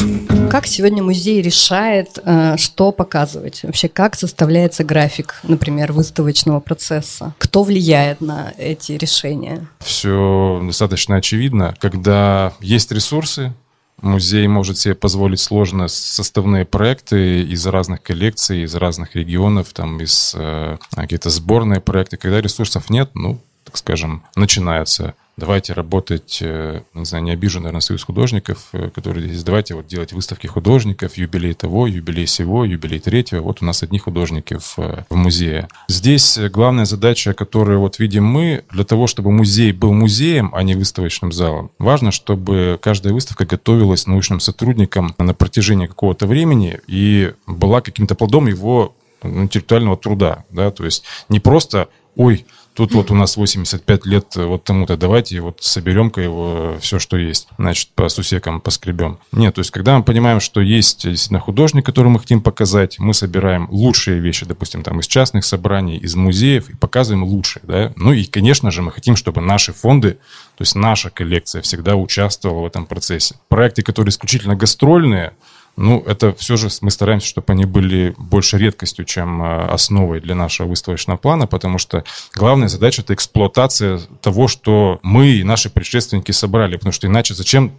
Как 0.50 0.68
сегодня 0.68 1.04
музей 1.04 1.42
решает, 1.42 2.20
э, 2.24 2.58
что 2.58 2.92
показывать? 2.92 3.64
Вообще, 3.64 3.88
как 3.88 4.16
составляется 4.16 4.84
график, 4.84 5.40
например, 5.44 5.92
выставочного 5.92 6.60
процесса? 6.60 7.34
Кто 7.38 7.64
влияет 7.64 8.22
на 8.22 8.54
эти 8.58 8.94
решения? 8.94 9.68
Все 9.80 10.62
достаточно 10.64 11.18
очевидно. 11.18 11.76
Когда 11.80 12.54
есть 12.62 12.92
ресурсы, 12.92 13.54
музей 14.02 14.48
может 14.48 14.78
себе 14.78 14.96
позволить 14.96 15.40
сложно 15.40 15.88
составные 15.88 16.66
проекты 16.66 17.42
из 17.42 17.66
разных 17.66 18.02
коллекций, 18.02 18.64
из 18.64 18.76
разных 18.76 19.16
регионов, 19.16 19.74
там 19.74 20.00
из 20.00 20.34
э, 20.38 20.78
какие-то 20.96 21.30
сборные 21.30 21.82
проекты. 21.82 22.18
Когда 22.18 22.42
ресурсов 22.42 22.90
нет, 22.90 23.12
ну, 23.14 23.42
так 23.64 23.78
скажем, 23.78 24.24
начинается 24.36 25.16
давайте 25.38 25.74
работать, 25.74 26.40
э, 26.42 26.82
не 26.94 27.06
знаю, 27.06 27.24
не 27.24 27.32
обижу, 27.32 27.60
наверное, 27.60 27.82
союз 27.82 28.04
художников, 28.04 28.70
э, 28.74 28.90
которые 28.90 29.28
здесь, 29.28 29.44
давайте 29.44 29.76
вот 29.76 29.86
делать 29.86 30.12
выставки 30.12 30.48
художников, 30.48 31.16
юбилей 31.16 31.54
того, 31.54 31.86
юбилей 31.86 32.26
сего, 32.26 32.66
юбилей 32.66 33.00
третьего, 33.00 33.42
вот 33.42 33.62
у 33.62 33.66
нас 33.66 33.84
одни 33.84 34.00
художники 34.00 34.58
в, 34.58 34.80
э, 34.80 35.04
в 35.10 35.16
музее. 35.16 35.68
Здесь 35.88 36.40
главная 36.52 36.86
задача, 36.86 37.34
которую 37.34 37.80
вот 37.80 38.00
видим 38.00 38.26
мы, 38.26 38.64
для 38.72 38.84
того, 38.84 39.06
чтобы 39.06 39.32
музей 39.32 39.72
был 39.72 39.94
музеем, 39.94 40.52
а 40.54 40.64
не 40.64 40.74
выставочным 40.74 41.32
залом, 41.32 41.72
важно, 41.78 42.12
чтобы 42.12 42.80
каждая 42.82 43.14
выставка 43.14 43.46
готовилась 43.46 44.08
научным 44.08 44.40
сотрудникам 44.40 45.14
на 45.20 45.36
протяжении 45.36 45.86
какого-то 45.86 46.26
времени 46.26 46.80
и 46.88 47.34
была 47.46 47.82
каким-то 47.82 48.16
плодом 48.16 48.48
его 48.48 48.96
ну, 49.22 49.44
интеллектуального 49.44 49.98
труда, 49.98 50.46
да, 50.50 50.72
то 50.72 50.84
есть 50.84 51.04
не 51.30 51.40
просто, 51.40 51.90
ой, 52.16 52.46
Тут 52.78 52.94
вот 52.94 53.10
у 53.10 53.16
нас 53.16 53.38
85 53.38 54.06
лет 54.06 54.38
э, 54.38 54.46
вот 54.46 54.64
тому-то, 54.64 54.98
давайте 54.98 55.40
вот 55.42 55.64
соберем-ка 55.64 56.22
его 56.22 56.78
все, 56.80 57.00
что 57.00 57.18
есть. 57.18 57.48
Значит, 57.58 57.90
по 57.96 58.08
сусекам 58.08 58.62
поскребем. 58.62 59.18
Нет, 59.32 59.56
то 59.56 59.62
есть 59.62 59.72
когда 59.72 59.98
мы 59.98 60.04
понимаем, 60.04 60.40
что 60.40 60.62
есть 60.62 61.02
действительно 61.10 61.40
художник, 61.40 61.84
который 61.84 62.10
мы 62.10 62.20
хотим 62.20 62.40
показать, 62.40 63.00
мы 63.00 63.16
собираем 63.16 63.68
лучшие 63.72 64.20
вещи, 64.20 64.46
допустим, 64.46 64.84
там 64.84 65.00
из 65.00 65.08
частных 65.08 65.44
собраний, 65.44 65.98
из 65.98 66.14
музеев, 66.14 66.70
и 66.70 66.76
показываем 66.76 67.24
лучшие, 67.24 67.64
да. 67.66 67.94
Ну 67.96 68.14
и, 68.14 68.26
конечно 68.26 68.70
же, 68.70 68.84
мы 68.84 68.92
хотим, 68.92 69.16
чтобы 69.16 69.42
наши 69.42 69.74
фонды, 69.74 70.20
то 70.56 70.62
есть 70.62 70.76
наша 70.76 71.10
коллекция 71.10 71.64
всегда 71.64 71.96
участвовала 71.96 72.62
в 72.62 72.68
этом 72.68 72.86
процессе. 72.86 73.38
Проекты, 73.48 73.82
которые 73.82 74.12
исключительно 74.12 74.56
гастрольные, 74.56 75.34
ну, 75.78 76.04
это 76.06 76.34
все 76.34 76.58
же 76.58 76.70
мы 76.82 76.90
стараемся, 76.90 77.28
чтобы 77.28 77.54
они 77.54 77.66
были 77.66 78.16
больше 78.18 78.58
редкостью, 78.58 79.06
чем 79.06 79.44
э, 79.44 79.68
основой 79.68 80.20
для 80.20 80.34
нашего 80.34 80.68
выставочного 80.68 81.18
плана, 81.18 81.46
потому 81.46 81.78
что 81.78 82.04
главная 82.36 82.68
задача— 82.68 83.02
это 83.04 83.14
эксплуатация 83.14 84.00
того, 84.22 84.48
что 84.48 85.00
мы 85.04 85.28
и 85.28 85.44
наши 85.44 85.70
предшественники 85.70 86.32
собрали, 86.32 86.78
потому 86.78 86.92
что 86.92 87.06
иначе 87.06 87.36
зачем, 87.36 87.74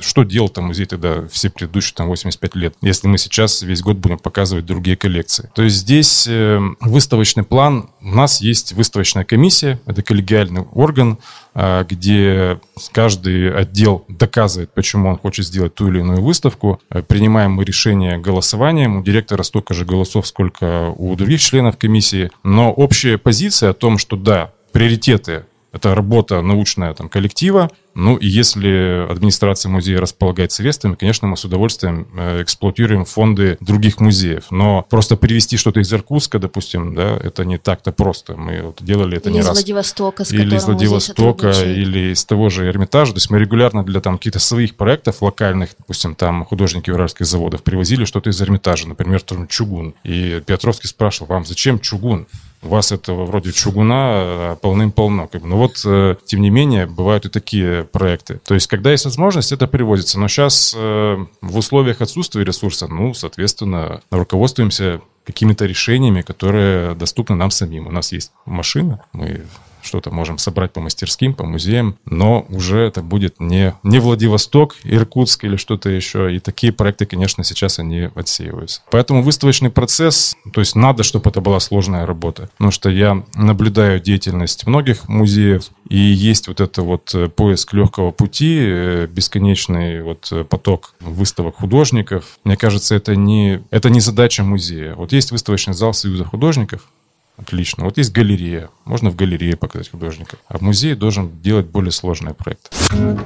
что 0.00 0.24
делал 0.24 0.48
там 0.48 0.64
музей 0.64 0.86
тогда 0.86 1.28
все 1.28 1.48
предыдущие 1.48 1.94
там 1.94 2.08
85 2.08 2.56
лет, 2.56 2.74
если 2.82 3.06
мы 3.06 3.18
сейчас 3.18 3.62
весь 3.62 3.82
год 3.82 3.98
будем 3.98 4.18
показывать 4.18 4.66
другие 4.66 4.96
коллекции. 4.96 5.48
То 5.54 5.62
есть 5.62 5.76
здесь 5.76 6.26
э, 6.28 6.60
выставочный 6.80 7.44
план, 7.44 7.88
у 8.02 8.14
нас 8.16 8.40
есть 8.40 8.72
выставочная 8.72 9.24
комиссия, 9.24 9.80
это 9.86 10.02
коллегиальный 10.02 10.62
орган, 10.72 11.18
где 11.54 12.58
каждый 12.92 13.54
отдел 13.54 14.04
доказывает, 14.08 14.72
почему 14.74 15.08
он 15.10 15.18
хочет 15.18 15.46
сделать 15.46 15.74
ту 15.74 15.88
или 15.88 16.00
иную 16.00 16.20
выставку. 16.22 16.80
Э, 16.90 17.02
Принимаем 17.02 17.52
мы 17.52 17.64
решение 17.64 18.18
голосованием. 18.18 18.96
У 18.96 19.02
директора 19.02 19.42
столько 19.44 19.74
же 19.74 19.84
голосов, 19.84 20.26
сколько 20.26 20.90
у 20.96 21.14
других 21.14 21.40
членов 21.40 21.76
комиссии. 21.76 22.30
Но 22.42 22.72
общая 22.72 23.18
позиция 23.18 23.70
о 23.70 23.74
том, 23.74 23.98
что 23.98 24.16
да, 24.16 24.52
приоритеты 24.72 25.44
Это 25.72 25.94
работа 25.94 26.40
научная 26.40 26.94
там, 26.94 27.08
коллектива. 27.08 27.70
Ну 27.94 28.16
и 28.16 28.26
если 28.26 29.06
администрация 29.10 29.70
музея 29.70 30.00
располагает 30.00 30.52
средствами, 30.52 30.94
конечно, 30.94 31.28
мы 31.28 31.36
с 31.36 31.44
удовольствием 31.44 32.08
э, 32.16 32.42
эксплуатируем 32.42 33.04
фонды 33.04 33.56
других 33.60 34.00
музеев. 34.00 34.46
Но 34.50 34.84
просто 34.88 35.16
перевести 35.16 35.56
что-то 35.56 35.80
из 35.80 35.92
Иркутска, 35.92 36.38
допустим, 36.38 36.94
да, 36.94 37.16
это 37.22 37.44
не 37.44 37.58
так-то 37.58 37.92
просто. 37.92 38.36
Мы 38.36 38.62
вот 38.62 38.82
делали 38.82 39.18
это 39.18 39.28
или 39.28 39.34
не 39.34 39.40
из 39.40 39.46
раз. 39.46 39.56
Владивостока, 39.56 40.24
с 40.24 40.32
или 40.32 40.56
из 40.56 40.64
Владивостока, 40.64 41.50
или 41.50 42.12
из 42.12 42.24
того 42.24 42.50
же 42.50 42.66
Эрмитажа. 42.66 43.12
То 43.12 43.18
есть 43.18 43.30
мы 43.30 43.38
регулярно 43.38 43.84
для 43.84 44.00
там 44.00 44.18
каких-то 44.18 44.40
своих 44.40 44.74
проектов 44.74 45.22
локальных, 45.22 45.70
допустим, 45.78 46.14
там 46.14 46.44
художники 46.44 46.90
уральских 46.90 47.26
заводов 47.26 47.62
привозили 47.62 48.04
что-то 48.04 48.30
из 48.30 48.40
Эрмитажа, 48.42 48.88
например, 48.88 49.22
там 49.22 49.46
чугун. 49.46 49.94
И 50.04 50.42
Петровский 50.44 50.88
спрашивал, 50.88 51.28
вам 51.28 51.46
зачем 51.46 51.78
чугун? 51.78 52.26
У 52.64 52.68
вас 52.68 52.92
этого 52.92 53.26
вроде 53.26 53.52
чугуна 53.52 54.12
э, 54.16 54.56
полным-полно. 54.60 55.28
Как 55.28 55.42
бы. 55.42 55.48
Но 55.48 55.58
вот, 55.58 55.82
э, 55.84 56.16
тем 56.24 56.40
не 56.40 56.48
менее, 56.48 56.86
бывают 56.86 57.26
и 57.26 57.28
такие 57.28 57.83
проекты. 57.84 58.40
То 58.44 58.54
есть, 58.54 58.66
когда 58.66 58.90
есть 58.90 59.04
возможность, 59.04 59.52
это 59.52 59.66
привозится. 59.66 60.18
Но 60.18 60.28
сейчас 60.28 60.74
в 60.74 61.28
условиях 61.40 62.00
отсутствия 62.00 62.44
ресурса, 62.44 62.88
ну, 62.88 63.14
соответственно, 63.14 64.00
руководствуемся 64.10 65.00
какими-то 65.24 65.64
решениями, 65.64 66.22
которые 66.22 66.94
доступны 66.94 67.36
нам 67.36 67.50
самим. 67.50 67.86
У 67.86 67.90
нас 67.90 68.12
есть 68.12 68.32
машина, 68.44 69.04
мы 69.12 69.46
что-то 69.84 70.10
можем 70.10 70.38
собрать 70.38 70.72
по 70.72 70.80
мастерским, 70.80 71.34
по 71.34 71.44
музеям, 71.44 71.96
но 72.06 72.46
уже 72.48 72.80
это 72.80 73.02
будет 73.02 73.40
не, 73.40 73.74
не 73.82 73.98
Владивосток, 73.98 74.76
Иркутск 74.84 75.44
или 75.44 75.56
что-то 75.56 75.90
еще. 75.90 76.34
И 76.34 76.40
такие 76.40 76.72
проекты, 76.72 77.06
конечно, 77.06 77.44
сейчас 77.44 77.78
они 77.78 78.10
отсеиваются. 78.14 78.82
Поэтому 78.90 79.22
выставочный 79.22 79.70
процесс, 79.70 80.36
то 80.52 80.60
есть 80.60 80.74
надо, 80.74 81.02
чтобы 81.02 81.30
это 81.30 81.40
была 81.40 81.60
сложная 81.60 82.06
работа. 82.06 82.48
Потому 82.56 82.70
что 82.70 82.88
я 82.90 83.24
наблюдаю 83.34 84.00
деятельность 84.00 84.66
многих 84.66 85.08
музеев, 85.08 85.70
и 85.88 85.98
есть 85.98 86.48
вот 86.48 86.60
это 86.60 86.82
вот 86.82 87.14
э, 87.14 87.28
поиск 87.28 87.74
легкого 87.74 88.10
пути, 88.10 88.58
э, 88.58 89.06
бесконечный 89.06 90.02
вот 90.02 90.28
э, 90.32 90.44
поток 90.44 90.94
выставок 91.00 91.56
художников. 91.56 92.38
Мне 92.44 92.56
кажется, 92.56 92.94
это 92.94 93.16
не, 93.16 93.62
это 93.70 93.90
не 93.90 94.00
задача 94.00 94.42
музея. 94.42 94.94
Вот 94.94 95.12
есть 95.12 95.30
выставочный 95.30 95.74
зал 95.74 95.92
Союза 95.92 96.24
художников, 96.24 96.88
Отлично. 97.36 97.84
Вот 97.84 97.98
есть 97.98 98.12
галерея. 98.12 98.70
Можно 98.84 99.10
в 99.10 99.16
галерее 99.16 99.56
показать 99.56 99.90
художника. 99.90 100.36
А 100.48 100.58
музей 100.60 100.94
должен 100.94 101.40
делать 101.42 101.66
более 101.66 101.90
сложные 101.90 102.34
проекты. 102.34 102.70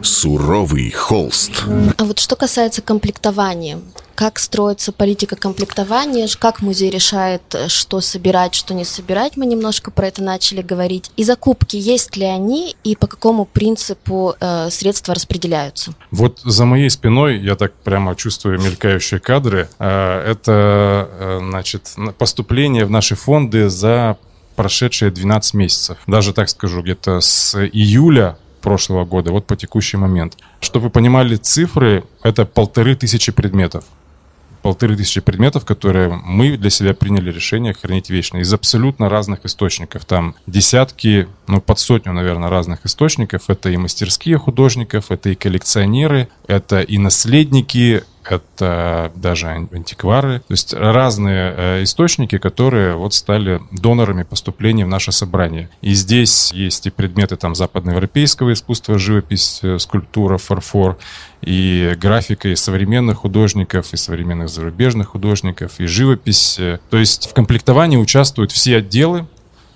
Суровый 0.03 0.91
холст. 0.91 1.65
А 1.99 2.05
вот 2.05 2.19
что 2.19 2.35
касается 2.35 2.81
комплектования, 2.81 3.79
как 4.19 4.41
строится 4.41 4.91
политика 4.91 5.37
комплектования, 5.37 6.27
как 6.41 6.61
музей 6.61 6.91
решает, 6.91 7.55
что 7.69 8.01
собирать, 8.01 8.53
что 8.53 8.75
не 8.75 8.85
собирать, 8.85 9.37
мы 9.37 9.47
немножко 9.47 9.93
про 9.93 10.09
это 10.09 10.25
начали 10.25 10.61
говорить. 10.61 11.13
И 11.17 11.23
закупки, 11.23 11.77
есть 11.77 12.17
ли 12.17 12.25
они 12.25 12.75
и 12.83 12.97
по 12.97 13.07
какому 13.07 13.45
принципу 13.45 14.35
э, 14.41 14.71
средства 14.71 15.15
распределяются? 15.15 15.93
Вот 16.11 16.41
за 16.41 16.65
моей 16.65 16.91
спиной, 16.91 17.39
я 17.39 17.55
так 17.55 17.73
прямо 17.75 18.17
чувствую 18.17 18.61
мелькающие 18.61 19.21
кадры, 19.21 19.69
э, 19.79 20.33
это, 20.33 21.09
э, 21.13 21.39
значит, 21.41 21.95
поступление 22.19 22.87
в 22.87 22.91
наши 22.91 23.15
фонды 23.15 23.69
за 23.69 24.19
прошедшие 24.57 25.13
12 25.13 25.55
месяцев. 25.55 25.99
Даже 26.09 26.33
так 26.33 26.49
скажу, 26.49 26.83
где-то 26.83 27.21
с 27.21 27.55
июля 27.55 28.37
прошлого 28.59 29.05
года, 29.05 29.31
вот 29.31 29.47
по 29.47 29.55
текущий 29.55 29.97
момент. 29.97 30.37
Чтобы 30.59 30.87
вы 30.87 30.91
понимали 30.91 31.37
цифры, 31.37 32.03
это 32.25 32.45
полторы 32.45 32.97
тысячи 32.97 33.31
предметов. 33.31 33.85
Полторы 34.69 34.97
тысячи 34.97 35.23
предметов, 35.23 35.65
которые 35.65 36.11
мы 36.11 36.59
для 36.59 36.69
себя 36.69 36.93
приняли 36.93 37.33
решение 37.33 37.73
хранить 37.73 38.11
вечно. 38.11 38.37
Из 38.37 38.53
абсолютно 38.53 39.09
разных 39.09 39.47
источников. 39.47 40.05
Там 40.05 40.35
десятки, 40.47 41.27
ну 41.47 41.63
под 41.63 41.79
сотню, 41.79 42.13
наверное, 42.13 42.51
разных 42.51 42.85
источников. 42.85 43.49
Это 43.49 43.71
и 43.71 43.79
мастерские 43.79 44.37
художников, 44.37 45.11
это 45.11 45.31
и 45.31 45.35
коллекционеры, 45.37 46.29
это 46.49 46.83
и 46.83 46.99
наследники, 46.99 48.05
это 48.33 49.13
даже 49.15 49.49
антиквары, 49.49 50.41
то 50.41 50.53
есть 50.53 50.75
разные 50.75 51.55
э, 51.57 51.83
источники, 51.83 52.39
которые 52.39 52.95
вот 52.95 53.15
стали 53.15 53.61
донорами 53.71 54.23
поступления 54.23 54.85
в 54.85 54.89
наше 54.89 55.13
собрание. 55.13 55.71
И 55.81 55.95
здесь 55.95 56.53
есть 56.53 56.87
и 56.87 56.91
предметы 56.91 57.37
там 57.37 57.55
западноевропейского 57.55 58.53
искусства, 58.53 58.99
живопись, 58.99 59.61
э, 59.63 59.79
скульптура, 59.79 60.39
фарфор, 60.39 60.99
и 61.41 61.95
графика 62.01 62.49
и 62.49 62.57
современных 62.57 63.19
художников, 63.19 63.93
и 63.93 63.97
современных 63.97 64.49
зарубежных 64.49 65.09
художников, 65.09 65.79
и 65.79 65.87
живопись. 65.87 66.59
То 66.91 66.99
есть 66.99 67.31
в 67.31 67.35
комплектовании 67.35 67.97
участвуют 67.97 68.51
все 68.51 68.79
отделы, 68.79 69.27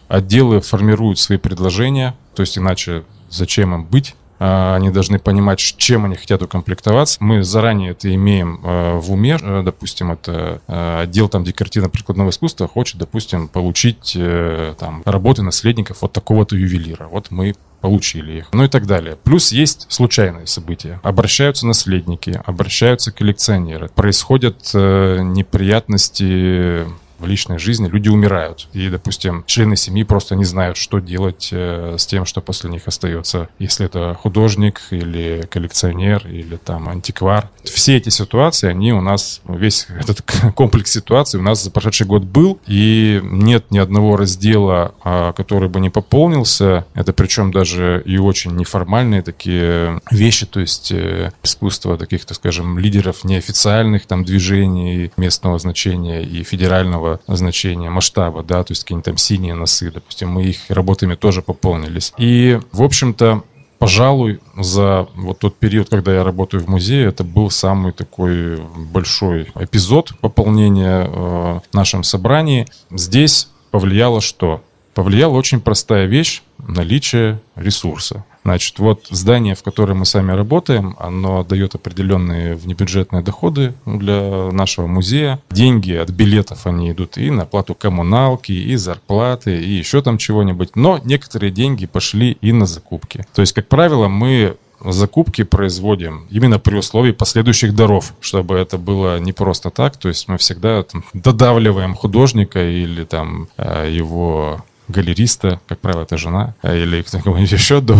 отделы 0.09 0.61
формируют 0.61 1.19
свои 1.19 1.39
предложения, 1.39 2.15
то 2.35 2.43
есть 2.43 2.59
иначе 2.59 3.05
зачем 3.31 3.75
им 3.75 3.85
быть 3.85 4.15
они 4.43 4.91
должны 4.91 5.19
понимать, 5.19 5.59
чем 5.59 6.05
они 6.05 6.17
хотят 6.17 6.43
укомплектоваться. 6.43 7.19
Мы 7.21 7.43
заранее 7.45 7.93
это 7.93 8.13
имеем 8.13 8.61
а, 8.65 8.99
в 8.99 9.13
уме. 9.13 9.39
Э, 9.41 9.63
допустим, 9.65 10.11
это 10.11 10.61
а, 10.67 11.03
отдел 11.03 11.29
там 11.29 11.45
декоративно-прикладного 11.45 12.31
искусства 12.31 12.67
хочет, 12.67 12.99
допустим, 12.99 13.47
получить 13.49 14.15
э, 14.17 14.75
там 14.79 15.03
работы 15.05 15.43
наследников 15.43 15.99
вот 16.03 16.13
такого-то 16.13 16.57
ювелира. 16.57 17.07
Вот 17.07 17.31
мы 17.31 17.55
получили 17.81 18.39
их, 18.39 18.49
ну 18.53 18.65
и 18.65 18.69
так 18.69 18.87
далее. 18.87 19.17
Плюс 19.23 19.53
есть 19.53 19.87
случайные 19.89 20.47
события. 20.47 21.01
Обращаются 21.03 21.67
наследники, 21.67 22.41
обращаются 22.45 23.13
коллекционеры. 23.13 23.91
Происходят 23.95 24.71
э, 24.73 25.19
неприятности 25.23 26.87
в 27.23 27.27
личной 27.27 27.59
жизни 27.59 27.89
люди 27.89 28.09
умирают. 28.09 28.69
И, 28.73 28.89
допустим, 28.89 29.45
члены 29.47 29.77
семьи 29.77 30.03
просто 30.03 30.35
не 30.35 30.45
знают, 30.45 30.77
что 30.77 30.99
делать 30.99 31.49
э, 31.53 31.97
с 31.99 32.07
тем, 32.07 32.27
что 32.27 32.41
после 32.41 32.71
них 32.71 32.87
остается. 32.87 33.49
Если 33.59 33.87
это 33.87 34.15
художник 34.21 34.83
или 34.91 35.47
коллекционер 35.51 36.27
или 36.27 36.57
там 36.57 36.89
антиквар. 36.89 37.49
Все 37.65 37.97
эти 37.97 38.09
ситуации, 38.09 38.69
они 38.69 38.93
у 38.93 39.01
нас, 39.01 39.41
весь 39.47 39.87
этот 40.01 40.23
комплекс 40.55 40.93
ситуаций 40.93 41.41
у 41.41 41.43
нас 41.43 41.63
за 41.63 41.71
прошедший 41.71 42.07
год 42.07 42.25
был. 42.25 42.59
И 42.67 43.21
нет 43.23 43.71
ни 43.71 43.79
одного 43.79 44.17
раздела, 44.17 44.95
а, 45.05 45.33
который 45.33 45.69
бы 45.69 45.81
не 45.81 45.91
пополнился. 45.91 46.85
Это 46.95 47.13
причем 47.13 47.53
даже 47.53 48.03
и 48.05 48.19
очень 48.19 48.57
неформальные 48.57 49.23
такие 49.23 50.01
вещи, 50.11 50.47
то 50.47 50.61
есть 50.61 50.93
э, 50.93 51.33
искусство 51.43 51.97
таких, 51.97 52.25
так 52.25 52.37
скажем, 52.37 52.79
лидеров 52.79 53.25
неофициальных 53.25 54.07
там 54.07 54.25
движений 54.25 55.13
местного 55.17 55.59
значения 55.59 56.23
и 56.23 56.43
федерального 56.43 57.12
значения, 57.27 57.91
масштаба, 57.91 58.43
да, 58.43 58.63
то 58.65 58.73
есть 58.73 58.83
какие-нибудь 58.83 59.05
там 59.05 59.17
синие 59.17 59.55
носы, 59.55 59.91
допустим, 59.91 60.31
мы 60.31 60.45
их 60.45 60.59
работами 60.69 61.15
тоже 61.15 61.43
пополнились. 61.43 62.13
И, 62.19 62.61
в 62.73 62.83
общем-то, 62.83 63.43
пожалуй, 63.79 64.41
за 64.57 65.09
вот 65.17 65.41
тот 65.41 65.57
период, 65.57 65.89
когда 65.89 66.15
я 66.15 66.23
работаю 66.23 66.63
в 66.63 66.69
музее, 66.69 67.07
это 67.07 67.25
был 67.25 67.51
самый 67.51 67.93
такой 67.93 68.59
большой 68.77 69.51
эпизод 69.57 70.13
пополнения 70.21 71.05
э, 71.05 71.09
в 71.09 71.75
нашем 71.75 72.05
собрании. 72.05 72.69
Здесь 72.91 73.49
повлияло 73.73 74.21
что? 74.21 74.63
Повлияла 74.95 75.33
очень 75.33 75.61
простая 75.61 76.07
вещь– 76.07 76.43
наличие 76.59 77.41
ресурса. 77.57 78.25
Значит, 78.45 78.79
вот 78.79 79.07
здание, 79.11 79.55
в 79.55 79.63
котором 79.63 79.99
мы 79.99 80.07
сами 80.07 80.33
работаем, 80.33 80.97
оно 80.99 81.45
дает 81.45 81.75
определенные 81.75 82.55
внебюджетные 82.57 83.23
доходы 83.23 83.75
для 83.87 84.51
нашего 84.51 84.87
музея. 84.87 85.41
Деньги 85.51 85.93
от 85.93 86.11
билетов, 86.11 86.67
они 86.67 86.91
идут 86.91 87.19
и 87.19 87.31
на 87.31 87.47
плату 87.47 87.75
коммуналки, 87.75 88.53
и 88.53 88.75
зарплаты, 88.77 89.61
и 89.61 89.71
еще 89.71 90.03
там 90.03 90.19
чего-нибудь. 90.19 90.75
Но 90.75 90.99
некоторые 91.05 91.53
деньги 91.53 91.87
пошли 91.87 92.37
и 92.41 92.53
на 92.53 92.67
закупки. 92.67 93.25
То 93.35 93.43
есть, 93.43 93.53
как 93.53 93.69
правило, 93.69 94.09
мы 94.09 94.57
закупки 94.85 95.45
производим 95.45 96.27
именно 96.31 96.59
при 96.59 96.77
условии 96.77 97.13
последующих 97.13 97.75
даров, 97.75 98.15
чтобы 98.21 98.57
это 98.57 98.79
было 98.79 99.19
не 99.19 99.33
просто 99.33 99.71
так. 99.71 99.97
То 99.97 100.09
есть 100.09 100.29
мы 100.29 100.39
всегда 100.39 100.83
там, 100.83 101.05
додавливаем 101.13 101.95
художника 101.95 102.63
или 102.69 103.05
там 103.05 103.49
э, 103.57 103.91
его 103.93 104.65
галериста, 104.93 105.61
как 105.67 105.81
правило, 105.81 106.03
это 106.03 106.17
жена, 106.17 106.55
а, 106.63 106.75
или 106.75 107.03
кто-нибудь 107.03 107.51
еще, 107.53 107.81
до, 107.81 107.99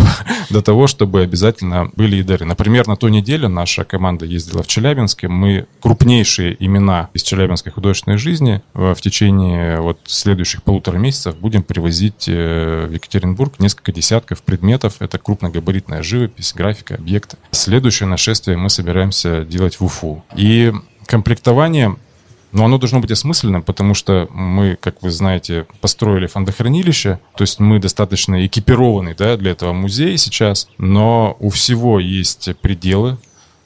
до 0.49 0.61
того, 0.61 0.87
чтобы 0.87 1.21
обязательно 1.21 1.91
были 1.95 2.17
и 2.17 2.23
дары. 2.23 2.45
Например, 2.45 2.87
на 2.87 2.95
ту 2.95 3.07
неделю 3.07 3.49
наша 3.49 3.83
команда 3.83 4.25
ездила 4.25 4.63
в 4.63 4.67
Челябинске, 4.67 5.27
мы 5.27 5.67
крупнейшие 5.81 6.55
имена 6.59 7.09
из 7.13 7.23
челябинской 7.23 7.71
художественной 7.71 8.17
жизни 8.17 8.61
в 8.73 8.95
течение 8.95 9.81
вот 9.81 9.99
следующих 10.05 10.63
полутора 10.63 10.97
месяцев 10.97 11.35
будем 11.37 11.63
привозить 11.63 12.25
э, 12.27 12.87
в 12.87 12.93
Екатеринбург 12.93 13.59
несколько 13.59 13.91
десятков 13.91 14.43
предметов. 14.43 14.95
Это 14.99 15.17
крупногабаритная 15.17 16.03
живопись, 16.03 16.53
графика, 16.53 16.95
объекты. 16.95 17.37
Следующее 17.51 18.07
нашествие 18.07 18.57
мы 18.57 18.69
собираемся 18.69 19.43
делать 19.43 19.79
в 19.79 19.85
Уфу. 19.85 20.23
И 20.35 20.71
комплектование 21.05 21.97
но 22.53 22.65
оно 22.65 22.77
должно 22.77 22.99
быть 22.99 23.11
осмысленным, 23.11 23.63
потому 23.63 23.93
что 23.93 24.27
мы, 24.31 24.77
как 24.79 25.01
вы 25.01 25.11
знаете, 25.11 25.65
построили 25.81 26.27
фондохранилище, 26.27 27.19
то 27.35 27.41
есть 27.41 27.59
мы 27.59 27.79
достаточно 27.79 28.45
экипированы 28.45 29.15
да, 29.17 29.35
для 29.35 29.51
этого 29.51 29.73
музея 29.73 30.15
сейчас, 30.17 30.69
но 30.77 31.35
у 31.39 31.49
всего 31.49 31.99
есть 31.99 32.55
пределы, 32.61 33.17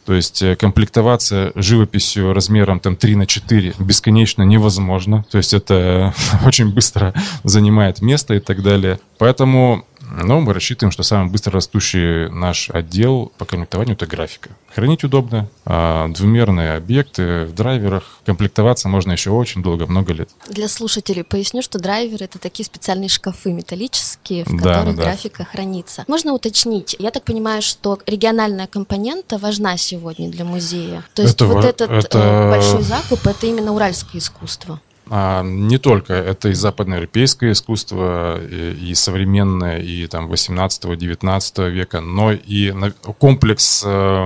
то 0.07 0.13
есть 0.13 0.41
э, 0.41 0.55
комплектоваться 0.55 1.51
живописью 1.55 2.31
размером 2.31 2.79
там 2.79 2.95
3 2.95 3.17
на 3.17 3.27
4 3.27 3.73
бесконечно 3.77 4.43
невозможно. 4.43 5.25
То 5.29 5.37
есть 5.37 5.53
это 5.53 6.13
очень 6.45 6.73
быстро 6.73 7.13
занимает 7.43 8.01
место 8.01 8.33
и 8.35 8.39
так 8.39 8.63
далее. 8.63 9.01
Поэтому 9.17 9.83
Но 10.09 10.39
мы 10.39 10.53
рассчитываем, 10.53 10.91
что 10.91 11.03
самый 11.03 11.29
быстро 11.29 11.53
растущий 11.53 12.29
наш 12.29 12.69
отдел 12.69 13.31
по 13.37 13.45
комплектованию– 13.45 13.95
это 13.95 14.05
графика. 14.05 14.49
Хранить 14.73 15.03
удобно, 15.03 15.49
а 15.65 16.07
двумерные 16.09 16.75
объекты 16.75 17.45
в 17.45 17.53
драйверах. 17.53 18.19
Комплектоваться 18.25 18.87
можно 18.87 19.11
еще 19.11 19.31
очень 19.31 19.61
долго, 19.63 19.87
много 19.87 20.13
лет. 20.13 20.29
Для 20.49 20.67
слушателей 20.67 21.23
поясню, 21.23 21.61
что 21.61 21.79
драйверы– 21.79 22.25
это 22.25 22.39
такие 22.39 22.65
специальные 22.65 23.09
шкафы 23.09 23.51
металлические, 23.51 24.45
в 24.45 24.61
да, 24.61 24.75
которых 24.75 24.95
да. 24.95 25.03
графика 25.03 25.45
хранится. 25.45 26.05
Можно 26.07 26.33
уточнить? 26.33 26.95
Я 26.99 27.11
так 27.11 27.23
понимаю, 27.23 27.61
что 27.61 27.99
региональная 28.05 28.67
компонента 28.67 29.37
важна 29.37 29.77
сегодня 29.77 30.29
для 30.29 30.45
музея. 30.45 31.03
То 31.13 31.21
есть 31.21 31.35
это, 31.35 31.45
вот 31.47 31.65
этот 31.65 31.91
это... 31.91 32.17
Э, 32.19 32.49
большой 32.51 32.83
закуп– 32.83 33.19
это 33.27 33.47
именно 33.47 33.73
уральское 33.73 34.19
искусство. 34.19 34.79
А, 35.09 35.43
не 35.43 35.77
только 35.77 36.13
это 36.13 36.49
и 36.49 36.53
западноевропейское 36.53 37.51
искусство, 37.51 38.39
и, 38.41 38.91
и 38.91 38.95
современное, 38.95 39.79
и 39.79 40.07
там 40.07 40.31
18-19 40.31 41.69
века, 41.69 42.01
но 42.01 42.31
и 42.31 42.73
комплекс 43.17 43.83
э, 43.85 44.25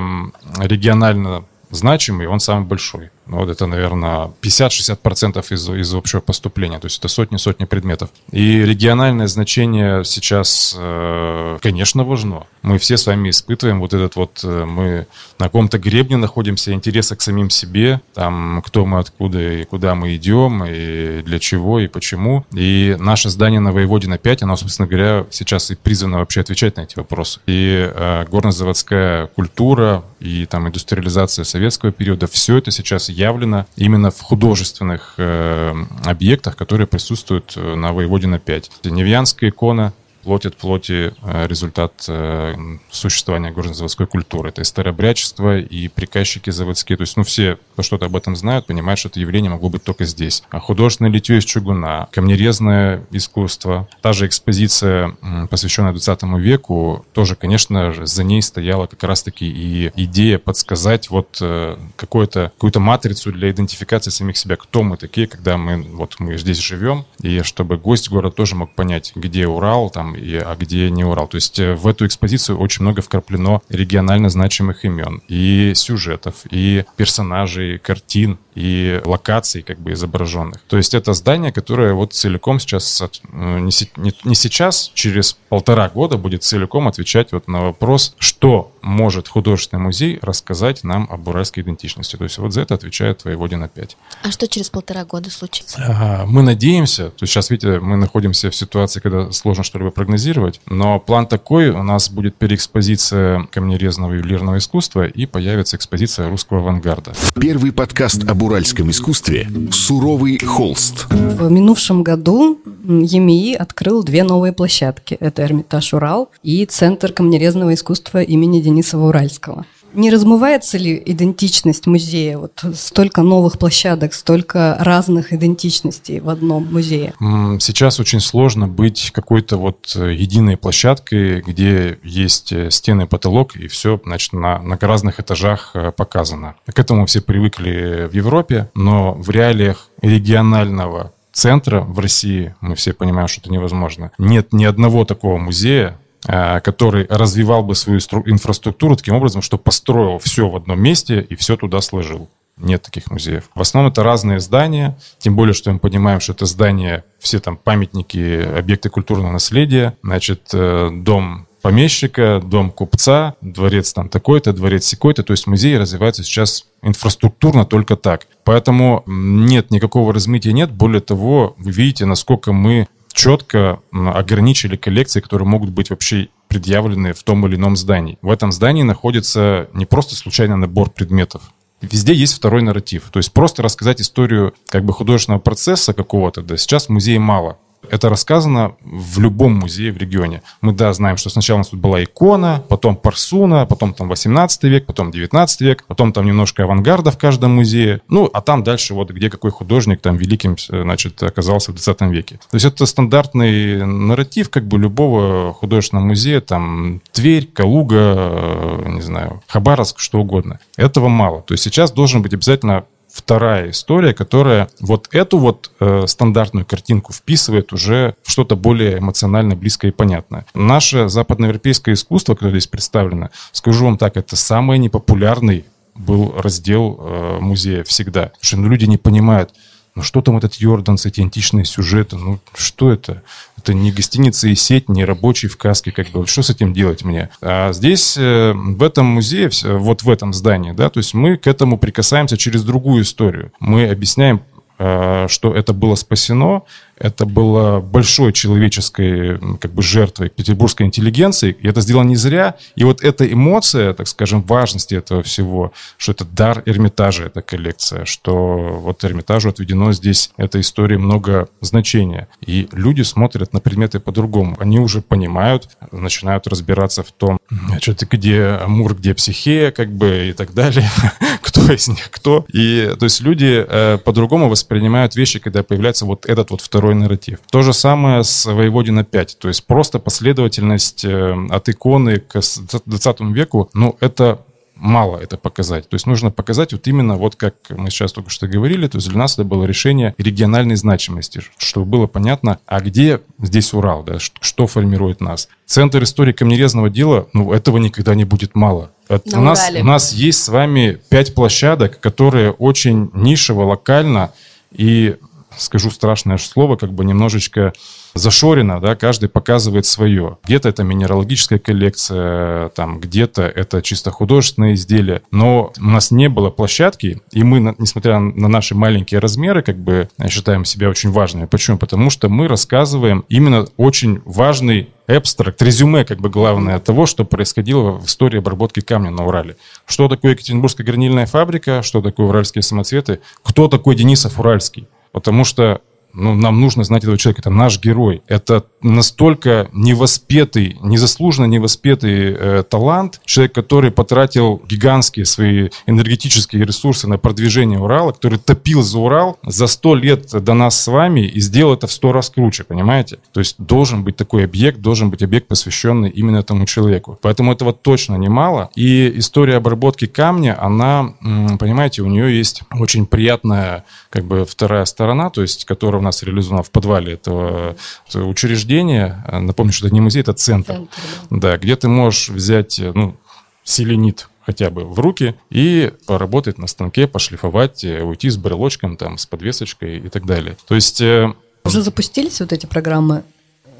регионально 0.60 1.46
значимый, 1.70 2.28
он 2.28 2.40
самый 2.40 2.66
большой. 2.66 3.12
Ну, 3.28 3.38
вот 3.38 3.50
это, 3.50 3.66
наверное, 3.68 4.32
50-60% 4.42 5.46
из, 5.54 5.70
из 5.70 5.94
общего 5.94 6.22
поступления. 6.22 6.80
То 6.80 6.86
есть 6.86 7.00
это 7.00 7.08
сотни-сотни 7.08 7.66
предметов. 7.66 8.10
И 8.32 8.64
региональное 8.64 9.28
значение 9.28 10.04
сейчас, 10.04 10.76
э, 10.78 11.58
конечно, 11.62 12.04
важно. 12.04 12.48
Мы 12.62 12.78
все 12.78 12.98
с 12.98 13.06
вами 13.06 13.30
испытываем 13.30 13.80
вот 13.80 13.94
этот 13.94 14.16
вот, 14.16 14.42
э, 14.44 14.66
мы 14.66 15.08
на 15.40 15.46
каком-то 15.46 15.78
гребне 15.78 16.18
находимся, 16.18 16.74
интереса 16.74 17.16
к 17.16 17.22
самим 17.22 17.50
себе, 17.50 18.02
там, 18.14 18.62
кто 18.66 18.86
мы, 18.86 19.00
откуда 19.00 19.40
и 19.40 19.66
куда 19.66 19.96
мы 19.96 20.16
идем, 20.16 20.64
и 20.66 21.22
для 21.22 21.40
чего, 21.40 21.80
и 21.80 21.88
почему. 21.88 22.46
И 22.54 22.96
наше 23.00 23.30
здание 23.30 23.60
на 23.60 23.72
Воеводина 23.72 24.18
5, 24.18 24.44
оно, 24.44 24.58
собственно 24.58 24.88
говоря, 24.88 25.26
сейчас 25.30 25.72
и 25.72 25.76
призвано 25.76 26.20
вообще 26.20 26.42
отвечать 26.42 26.78
на 26.78 26.82
эти 26.82 26.98
вопросы. 26.98 27.40
И 27.46 27.92
э, 27.94 28.26
горнозаводская 28.30 29.28
культура, 29.28 30.04
и 30.20 30.46
там 30.46 30.68
индустриализация 30.68 31.46
советского 31.46 31.92
периода, 31.92 32.28
все 32.28 32.58
это 32.58 32.72
сейчас 32.72 33.10
явлено 33.12 33.66
именно 33.76 34.12
в 34.12 34.22
художественных 34.22 35.16
э, 35.18 35.74
объектах, 36.06 36.56
которые 36.56 36.88
присутствуют 36.88 37.54
э, 37.56 37.76
на 37.76 37.94
Воеводина 37.94 38.40
5. 38.40 38.72
Невьянская 38.86 39.50
икона, 39.50 39.94
плоть 40.22 40.46
от 40.46 40.58
плоти 40.58 41.14
э, 41.22 41.48
результат 41.48 42.06
э, 42.08 42.56
существования 42.90 43.52
горнозаводской 43.52 44.08
культуры. 44.08 44.50
Это 44.50 44.62
и 44.62 44.66
старобрячество, 44.66 45.58
и 45.58 45.88
приказчики 45.88 46.50
заводские. 46.50 46.98
То 46.98 47.02
есть, 47.04 47.18
ну, 47.18 47.24
все, 47.24 47.58
кто 47.74 47.84
что-то 47.84 48.06
об 48.06 48.16
этом 48.16 48.36
знают, 48.36 48.68
понимают, 48.68 49.00
что 49.00 49.10
это 49.10 49.20
явление 49.20 49.52
могло 49.52 49.70
быть 49.70 49.84
только 49.84 50.06
здесь. 50.06 50.44
А 50.50 50.60
художественное 50.60 51.12
литье 51.12 51.38
из 51.38 51.46
чугуна, 51.46 52.08
камнерезное 52.12 53.06
искусство. 53.12 53.88
Та 54.02 54.14
же 54.14 54.28
экспозиция, 54.28 55.16
посвященная 55.50 55.92
20 55.92 56.24
веку, 56.40 57.06
тоже, 57.14 57.36
конечно 57.36 57.92
за 58.06 58.24
ней 58.24 58.42
стояла 58.42 58.88
как 58.88 59.04
раз-таки 59.04 59.46
и 59.46 59.92
идея 59.96 60.38
подсказать 60.40 61.10
вот 61.10 61.38
э, 61.42 61.78
какую-то 61.96 62.52
какую-то 62.56 62.80
матрицу 62.80 63.32
для 63.32 63.52
идентификации 63.52 64.10
самих 64.12 64.38
себя, 64.38 64.56
кто 64.56 64.84
мы 64.84 64.98
такие, 64.98 65.28
когда 65.28 65.58
мы 65.58 65.82
вот 65.82 66.16
мы 66.20 66.38
здесь 66.38 66.60
живем, 66.60 67.06
и 67.22 67.42
чтобы 67.42 67.78
гость 67.78 68.10
города 68.10 68.36
тоже 68.36 68.56
мог 68.56 68.74
понять, 68.74 69.12
где 69.16 69.48
Урал, 69.48 69.90
там, 69.90 70.11
и, 70.14 70.36
а 70.36 70.56
где 70.56 70.90
не 70.90 71.04
Урал. 71.04 71.28
То 71.28 71.36
есть 71.36 71.60
э, 71.60 71.76
в 71.76 71.88
эту 71.88 72.06
экспозицию 72.06 72.58
очень 72.58 72.84
много 72.84 73.02
вкраплено 73.02 73.62
регионально 73.70 74.30
значимых 74.30 74.86
имен, 74.86 75.22
и 75.28 75.74
сюжетов, 75.76 76.44
и 76.50 76.86
персонажей, 76.98 77.78
картин, 77.78 78.38
и 78.56 79.02
локаций 79.06 79.62
как 79.62 79.80
бы 79.80 79.94
изображенных. 79.94 80.62
То 80.68 80.78
есть 80.78 80.94
это 80.94 81.14
здание, 81.14 81.52
которое 81.52 81.94
вот 81.94 82.14
целиком 82.14 82.60
сейчас, 82.60 83.02
э, 83.02 83.60
не, 83.60 84.36
сейчас, 84.36 84.92
через 84.94 85.38
полтора 85.50 85.90
года 85.90 86.18
будет 86.18 86.44
целиком 86.44 86.88
отвечать 86.88 87.32
вот 87.32 87.48
на 87.48 87.62
вопрос, 87.62 88.16
что 88.20 88.72
может 88.82 89.28
художественный 89.28 89.84
музей 89.84 90.20
рассказать 90.22 90.84
нам 90.84 91.08
об 91.10 91.28
уральской 91.28 91.64
идентичности. 91.64 92.16
То 92.16 92.24
есть 92.24 92.38
вот 92.38 92.54
за 92.54 92.62
это 92.62 92.74
отвечает 92.74 93.24
Воеводин 93.24 93.64
опять. 93.64 93.96
А 94.24 94.32
что 94.32 94.48
через 94.48 94.70
полтора 94.70 95.06
года 95.06 95.30
случится? 95.30 95.84
А, 95.88 96.26
мы 96.26 96.42
надеемся, 96.42 97.10
то 97.10 97.24
есть 97.24 97.34
сейчас, 97.34 97.50
видите, 97.50 97.80
мы 97.80 97.96
находимся 97.96 98.50
в 98.50 98.56
ситуации, 98.56 99.00
когда 99.00 99.32
сложно 99.32 99.64
что-либо 99.64 99.92
прогнозировать, 99.92 100.60
но 100.66 101.00
план 101.00 101.28
такой, 101.28 101.70
у 101.70 101.84
нас 101.84 102.10
будет 102.10 102.36
переэкспозиция 102.36 103.48
камнерезного 103.52 104.14
ювелирного 104.14 104.58
искусства 104.58 105.06
и 105.06 105.26
появится 105.26 105.78
экспозиция 105.78 106.30
русского 106.30 106.60
авангарда. 106.60 107.14
Первый 107.40 107.72
подкаст 107.72 108.24
об 108.28 108.41
уральском 108.42 108.90
искусстве 108.90 109.48
«Суровый 109.72 110.40
холст». 110.40 111.08
В 111.10 111.50
минувшем 111.50 112.04
году 112.04 112.60
ЕМИ 112.84 113.56
открыл 113.56 114.04
две 114.04 114.24
новые 114.24 114.54
площадки. 114.54 115.16
Это 115.20 115.44
Эрмитаж 115.44 115.94
Урал 115.94 116.30
и 116.44 116.66
Центр 116.66 117.14
камнерезного 117.14 117.74
искусства 117.74 118.22
имени 118.22 118.62
Денисова 118.62 119.10
Уральского. 119.10 119.66
Не 119.94 120.10
размывается 120.10 120.78
ли 120.78 121.02
идентичность 121.06 121.88
музея? 121.88 122.38
Вот 122.38 122.64
столько 122.76 123.22
новых 123.22 123.60
площадок, 123.60 124.14
столько 124.14 124.78
разных 124.80 125.34
идентичностей 125.34 126.20
в 126.20 126.30
одном 126.30 126.72
музее. 126.72 127.14
Сейчас 127.60 128.00
очень 128.00 128.20
сложно 128.20 128.68
быть 128.68 129.12
какой-то 129.12 129.58
вот 129.58 129.94
э, 129.96 130.14
единой 130.14 130.58
площадкой, 130.58 131.42
где 131.42 132.00
есть 132.04 132.52
э, 132.52 132.72
стены, 132.72 133.08
потолок, 133.08 133.56
и 133.56 133.68
все, 133.68 134.00
значит, 134.06 134.34
на, 134.34 134.60
на 134.60 134.78
разных 134.80 135.20
этажах 135.20 135.72
э, 135.74 135.92
показано. 135.92 136.56
К 136.66 136.80
этому 136.80 137.06
все 137.06 137.22
привыкли 137.22 138.08
в 138.10 138.14
Европе, 138.14 138.70
но 138.74 139.14
в 139.14 139.30
реалиях 139.30 139.90
регионального 140.02 141.14
центра 141.32 141.82
в 141.82 142.00
России, 142.00 142.56
мы 142.62 142.76
все 142.76 142.94
понимаем, 142.94 143.28
что 143.28 143.42
это 143.42 143.52
невозможно. 143.52 144.12
Нет 144.18 144.54
ни 144.54 144.66
одного 144.66 145.06
такого 145.06 145.38
музея, 145.38 145.98
который 146.24 147.08
развивал 147.10 147.64
бы 147.64 147.74
свою 147.74 148.00
инфраструктуру 148.00 148.96
таким 148.96 149.16
образом, 149.16 149.42
что 149.42 149.58
построил 149.58 150.20
все 150.20 150.48
в 150.48 150.56
одном 150.56 150.80
месте 150.80 151.22
и 151.22 151.36
все 151.36 151.58
туда 151.58 151.82
сложил. 151.82 152.30
Нет 152.58 152.84
таких 152.84 153.10
музеев. 153.10 153.46
В 153.56 153.62
основном 153.62 153.92
это 153.92 154.04
разные 154.04 154.40
здания, 154.40 154.98
тем 155.18 155.36
более, 155.36 155.54
что 155.54 155.72
мы 155.72 155.80
понимаем, 155.80 156.20
что 156.20 156.34
это 156.34 156.46
здания, 156.46 157.04
все 157.20 157.40
там 157.40 157.58
памятники, 157.58 158.42
объекты 158.58 158.90
культурного 158.90 159.32
наследия. 159.32 159.98
Значит, 160.04 160.50
э, 160.54 160.90
дом 160.94 161.48
помещика, 161.62 162.42
дом 162.44 162.72
купца, 162.72 163.36
дворец 163.42 163.94
там 163.94 164.10
такой-то, 164.10 164.54
дворец 164.54 164.86
секой-то. 164.86 165.24
То 165.24 165.32
есть 165.32 165.48
музей 165.48 165.78
развивается 165.78 166.24
сейчас 166.24 166.66
инфраструктурно 166.82 167.66
только 167.66 167.96
так. 167.96 168.28
Поэтому 168.44 169.04
нет, 169.06 169.72
никакого 169.72 170.14
размытия 170.14 170.54
нет. 170.54 170.72
Более 170.72 171.02
того, 171.02 171.56
вы 171.58 171.72
видите, 171.72 172.06
насколько 172.06 172.52
мы 172.54 172.88
четко 173.14 173.82
ограничили 173.92 174.76
коллекции, 174.76 175.20
которые 175.20 175.48
могут 175.48 175.70
быть 175.70 175.90
вообще 175.90 176.30
предъявлены 176.48 177.14
в 177.14 177.24
том 177.24 177.46
или 177.48 177.56
ином 177.56 177.76
здании. 177.76 178.18
В 178.22 178.30
этом 178.30 178.52
здании 178.52 178.84
находится 178.84 179.70
не 179.74 179.86
просто 179.86 180.16
случайный 180.16 180.58
набор 180.58 180.90
предметов, 180.90 181.44
Везде 181.82 182.14
есть 182.14 182.36
второй 182.36 182.62
нарратив. 182.62 183.10
То 183.12 183.18
есть 183.18 183.34
просто 183.34 183.64
рассказать 183.64 184.02
историю 184.02 184.54
как 184.68 184.86
бы 184.86 184.94
художественного 184.94 185.42
процесса 185.42 185.94
какого-то, 185.94 186.44
да, 186.44 186.56
сейчас 186.56 186.86
в 186.86 186.90
музее 186.90 187.20
мало. 187.20 187.58
Это 187.90 188.10
рассказано 188.10 188.76
в 188.84 189.20
любом 189.20 189.54
музее 189.54 189.92
в 189.92 189.98
регионе. 189.98 190.42
Мы, 190.62 190.74
да, 190.74 190.94
знаем, 190.94 191.18
что 191.18 191.30
сначала 191.30 191.58
у 191.58 191.60
нас 191.60 191.70
тут 191.70 191.80
была 191.80 192.04
икона, 192.04 192.64
потом 192.70 192.96
парсуна, 192.96 193.66
потом 193.66 193.94
там 193.94 194.10
18 194.10 194.64
век, 194.64 194.86
потом 194.86 195.12
19 195.12 195.62
век, 195.62 195.84
потом 195.88 196.14
там 196.14 196.26
немножко 196.26 196.64
авангарда 196.64 197.12
в 197.12 197.18
каждом 197.18 197.56
музее. 197.56 198.02
Ну, 198.08 198.30
а 198.32 198.42
там 198.42 198.64
дальше 198.64 198.94
вот 198.94 199.12
где 199.12 199.30
какой 199.30 199.52
художник 199.52 200.02
там 200.02 200.18
великим, 200.18 200.56
значит, 200.58 201.22
оказался 201.24 201.72
в 201.72 201.76
20 201.76 202.02
веке. 202.12 202.40
То 202.50 202.56
есть 202.56 202.66
это 202.66 202.86
стандартный 202.86 203.86
нарратив 203.86 204.50
как 204.50 204.68
бы 204.68 204.78
любого 204.78 205.54
художественного 205.54 206.06
музея, 206.06 206.42
там 206.42 207.02
Тверь, 207.12 207.48
Калуга, 207.48 207.96
э, 207.98 208.84
не 208.90 209.02
знаю, 209.02 209.42
Хабаровск, 209.48 210.00
что 210.00 210.20
угодно. 210.20 210.60
Этого 210.78 211.08
мало. 211.08 211.42
То 211.42 211.54
есть 211.54 211.64
сейчас 211.64 211.92
должен 211.92 212.22
быть 212.22 212.34
обязательно 212.34 212.86
вторая 213.12 213.72
история, 213.72 214.14
которая 214.14 214.70
вот 214.80 215.08
эту 215.12 215.38
вот 215.38 215.72
э, 215.80 216.06
стандартную 216.08 216.66
картинку 216.66 217.14
вписывает 217.14 217.74
уже 217.74 218.16
в 218.24 218.32
что-то 218.32 218.56
более 218.56 219.00
эмоционально 219.00 219.56
близкое 219.56 219.90
и 219.90 219.94
понятное. 219.94 220.46
Наше 220.54 221.10
западноевропейское 221.10 221.94
искусство, 221.96 222.36
которое 222.36 222.52
здесь 222.52 222.68
представлено, 222.68 223.30
скажу 223.52 223.86
вам 223.86 223.98
так, 223.98 224.18
это 224.18 224.36
самый 224.36 224.78
непопулярный 224.78 225.66
был 225.96 226.34
раздел 226.38 227.00
э, 227.00 227.38
музея 227.40 227.84
всегда. 227.84 228.24
Потому 228.24 228.44
что 228.44 228.58
ну, 228.58 228.70
люди 228.70 228.86
не 228.86 228.98
понимают, 228.98 229.54
ну 229.96 230.04
что 230.04 230.22
там 230.22 230.38
этот 230.38 230.56
Йорданс, 230.56 231.06
эти 231.06 231.22
античные 231.22 231.66
сюжеты, 231.66 232.16
ну 232.16 232.40
что 232.56 232.92
это? 232.92 233.24
Это 233.58 233.74
не 233.74 233.92
гостиница 233.92 234.48
и 234.48 234.56
сеть, 234.56 234.90
не 234.90 235.06
рабочий 235.06 235.48
в 235.48 235.58
каске, 235.58 235.92
как 235.92 236.10
бы, 236.10 236.26
что 236.26 236.42
с 236.42 236.50
этим 236.50 236.74
делать 236.74 237.04
мне? 237.04 237.30
А 237.42 237.74
здесь, 237.74 238.16
э, 238.18 238.54
в 238.56 238.82
этом 238.82 239.06
музее, 239.06 239.52
вот 239.64 240.02
в 240.02 240.10
этом 240.10 240.34
здании, 240.34 240.72
да, 240.72 240.90
то 240.90 241.00
есть 241.00 241.14
мы 241.14 241.38
к 241.38 241.46
этому 241.46 241.78
прикасаемся 241.78 242.38
через 242.38 242.64
другую 242.64 243.04
историю. 243.04 243.52
Мы 243.60 243.88
объясняем, 243.88 244.42
что 244.82 245.54
это 245.56 245.74
было 245.74 245.96
спасено, 245.96 246.64
Это 247.02 247.26
было 247.26 247.80
большой 247.80 248.32
человеческой 248.32 249.40
как 249.60 249.74
бы 249.74 249.82
жертвой 249.82 250.30
петербургской 250.30 250.86
интеллигенции. 250.86 251.56
И 251.60 251.68
это 251.68 251.82
сделано 251.82 252.10
не 252.10 252.16
зря. 252.16 252.56
И 252.76 252.84
вот 252.84 253.04
эта 253.04 253.26
эмоция, 253.26 253.94
так 253.94 254.08
скажем, 254.08 254.44
важности 254.44 254.94
этого 254.94 255.24
всего, 255.24 255.74
что 255.98 256.12
это 256.12 256.26
дар 256.26 256.62
Эрмитажа, 256.68 257.24
эта 257.24 257.42
коллекция, 257.42 258.06
что 258.06 258.80
вот 258.84 259.04
Эрмитажу 259.04 259.50
отведено 259.50 259.94
здесь 259.94 260.32
этой 260.38 260.62
истории 260.62 260.98
много 260.98 261.50
значения. 261.60 262.28
И 262.46 262.68
люди 262.72 263.02
смотрят 263.02 263.52
на 263.54 263.60
предметы 263.60 264.00
по-другому. 264.00 264.56
Они 264.60 264.80
уже 264.80 265.02
понимают, 265.02 265.70
начинают 265.92 266.46
разбираться 266.48 267.02
в 267.02 267.12
том, 267.12 267.40
что-то 267.82 268.06
где 268.06 268.60
Амур, 268.64 268.94
где 268.96 269.16
Психея, 269.16 269.72
как 269.72 269.92
бы 269.92 270.30
и 270.30 270.34
так 270.34 270.54
далее. 270.54 270.88
из 271.74 271.88
них 271.88 272.10
кто. 272.12 272.46
И 272.54 272.92
то 273.00 273.06
есть 273.06 273.22
люди 273.22 273.66
э, 273.68 273.98
по-другому 273.98 274.50
воспринимают 274.50 275.16
вещи, 275.16 275.40
когда 275.40 275.64
появляется 275.64 276.06
вот 276.06 276.26
этот 276.26 276.52
вот 276.52 276.62
второй 276.62 276.96
нарратив. 276.96 277.40
То 277.52 277.62
же 277.62 277.74
самое 277.74 278.24
с 278.24 278.46
Воеводина 278.46 279.04
5. 279.04 279.38
То 279.40 279.48
есть 279.48 279.66
просто 279.66 280.00
последовательность 280.00 281.06
э, 281.06 281.36
от 281.50 281.70
иконы 281.70 282.20
к 282.20 282.42
20 282.86 283.20
веку, 283.22 283.70
ну, 283.74 283.98
это 284.00 284.40
мало 284.82 285.18
это 285.18 285.38
показать. 285.38 285.88
То 285.88 285.96
есть 285.96 286.08
нужно 286.08 286.32
показать 286.32 286.74
вот 286.74 286.88
именно 286.88 287.16
вот 287.16 287.36
как 287.36 287.56
мы 287.70 287.90
сейчас 287.90 288.12
только 288.12 288.30
что 288.30 288.48
говорили, 288.48 288.88
то 288.88 288.98
есть 288.98 289.08
для 289.08 289.18
нас 289.18 289.34
это 289.34 289.44
было 289.44 289.64
решение 289.64 290.16
региональной 290.18 290.76
значимости, 290.76 291.42
чтобы 291.58 291.86
было 291.86 292.08
понятно, 292.08 292.60
а 292.66 292.82
где 292.82 293.22
здесь 293.40 293.74
Урал, 293.74 294.04
да, 294.04 294.18
что 294.20 294.68
формирует 294.68 295.22
нас. 295.22 295.48
Центр 295.66 296.04
истории 296.04 296.34
камнерезного 296.34 296.90
дела, 296.90 297.28
ну, 297.34 297.54
этого 297.54 297.78
никогда 297.78 298.16
не 298.16 298.26
будет 298.26 298.56
мало. 298.56 298.92
у, 299.10 299.42
нас, 299.42 299.72
у 299.80 299.84
нас 299.84 300.14
есть 300.14 300.44
с 300.44 300.50
вами 300.50 301.00
пять 301.10 301.36
площадок, 301.36 302.00
которые 302.00 302.52
очень 302.52 303.12
нишево, 303.14 303.64
локально 303.64 304.34
и, 304.72 305.16
скажу 305.58 305.92
страшное 305.92 306.38
слово, 306.38 306.76
как 306.76 306.94
бы 306.94 307.06
немножечко 307.06 307.74
зашорено, 308.14 308.80
да, 308.82 308.96
каждый 308.96 309.30
показывает 309.30 309.86
свое. 309.86 310.38
Где-то 310.44 310.70
это 310.70 310.84
минералогическая 310.84 311.60
коллекция, 311.60 312.70
там, 312.70 313.00
где-то 313.00 313.44
это 313.44 313.82
чисто 313.82 314.12
художественное 314.12 314.74
изделие, 314.74 315.22
но 315.32 315.72
у 315.78 315.84
нас 315.84 316.12
не 316.12 316.28
было 316.30 316.50
площадки, 316.50 317.22
и 317.32 317.44
мы, 317.44 317.76
несмотря 317.78 318.20
на 318.20 318.48
наши 318.48 318.76
маленькие 318.76 319.20
размеры, 319.20 319.62
как 319.62 319.78
бы 319.78 320.10
считаем 320.30 320.66
себя 320.66 320.90
очень 320.90 321.12
важными. 321.12 321.46
Почему? 321.46 321.78
Потому 321.78 322.10
что 322.10 322.30
мы 322.30 322.48
рассказываем 322.48 323.26
именно 323.30 323.68
очень 323.78 324.22
важный 324.26 324.90
абстракт, 325.08 325.62
резюме, 325.62 326.06
как 326.06 326.20
бы 326.20 326.30
главное, 326.30 326.80
того, 326.80 327.06
что 327.06 327.26
происходило 327.26 327.92
в 327.92 328.06
истории 328.06 328.40
обработки 328.40 328.80
камня 328.80 329.12
на 329.12 329.26
Урале. 329.26 329.58
Что 329.86 330.08
такое 330.08 330.32
Екатеринбургская 330.32 330.86
гранильная 330.86 331.26
фабрика, 331.26 331.82
что 331.84 332.02
такое 332.02 332.28
уральские 332.28 332.62
самоцветы, 332.62 333.20
кто 333.44 333.68
такой 333.68 333.96
Денисов 333.96 334.40
Уральский. 334.40 334.88
Потому 335.12 335.44
что 335.44 335.82
ну, 336.14 336.36
нам 336.36 336.60
нужно 336.60 336.84
знать 336.84 337.04
этого 337.04 337.18
человека, 337.18 337.42
это 337.42 337.50
наш 337.50 337.80
герой. 337.80 338.22
Это 338.28 338.66
настолько 338.82 339.70
невоспетый, 339.74 340.78
незаслуженно 340.82 341.46
невоспетый 341.46 342.36
э, 342.38 342.64
талант, 342.70 343.22
человек, 343.26 343.54
который 343.54 343.92
потратил 343.92 344.62
гигантские 344.68 345.26
свои 345.26 345.70
энергетические 345.86 346.66
ресурсы 346.66 347.08
на 347.08 347.18
продвижение 347.18 347.80
Урала, 347.80 348.12
который 348.12 348.40
топил 348.40 348.82
за 348.82 349.00
Урал 349.00 349.40
за 349.46 349.68
сто 349.68 349.96
лет 349.96 350.32
до 350.32 350.54
нас 350.54 350.80
с 350.80 350.88
вами 350.88 351.22
и 351.22 351.40
сделал 351.40 351.74
это 351.74 351.88
в 351.88 351.92
сто 351.92 352.12
раз 352.12 352.30
круче, 352.30 352.64
понимаете? 352.64 353.20
То 353.34 353.40
есть 353.40 353.56
должен 353.58 354.04
быть 354.04 354.16
такой 354.16 354.46
объект, 354.46 354.80
должен 354.80 355.10
быть 355.10 355.24
объект, 355.24 355.48
посвященный 355.48 356.10
именно 356.10 356.38
этому 356.38 356.66
человеку. 356.66 357.18
Поэтому 357.22 357.52
этого 357.52 357.74
точно 357.74 358.16
немало. 358.16 358.70
И 358.76 359.12
история 359.16 359.58
обработки 359.58 360.06
камня, 360.08 360.62
она, 360.62 361.14
понимаете, 361.60 362.02
у 362.02 362.08
нее 362.08 362.36
есть 362.38 362.62
очень 362.80 363.06
приятная 363.06 363.86
как 364.10 364.26
бы 364.26 364.46
вторая 364.46 364.86
сторона, 364.86 365.30
то 365.30 365.42
есть 365.42 365.66
которая 365.66 366.01
у 366.02 366.04
нас 366.04 366.24
реализована 366.24 366.64
в 366.64 366.72
подвале 366.72 367.14
этого 367.14 367.78
учреждения. 368.14 369.24
Напомню, 369.32 369.72
что 369.72 369.88
это 369.88 369.94
не 369.94 370.02
музей, 370.02 370.22
это 370.22 370.34
центр. 370.34 370.74
центр 370.74 370.90
да. 371.30 371.38
да, 371.38 371.58
где 371.58 371.76
ты 371.76 371.88
можешь 371.88 372.30
взять, 372.30 372.80
ну, 372.80 373.16
селенит 373.64 374.28
хотя 374.46 374.70
бы 374.70 374.84
в 374.84 375.00
руки 375.00 375.36
и 375.50 375.94
поработать 376.08 376.58
на 376.58 376.68
станке, 376.68 377.08
пошлифовать, 377.08 377.84
уйти 377.84 378.30
с 378.30 378.38
брелочком, 378.38 378.98
там, 378.98 379.18
с 379.18 379.26
подвесочкой 379.26 380.00
и 380.00 380.10
так 380.10 380.26
далее. 380.26 380.58
То 380.68 380.76
есть... 380.76 381.00
Э, 381.00 381.34
Уже 381.64 381.82
запустились 381.82 382.40
вот 382.40 382.52
эти 382.52 382.66
программы? 382.66 383.24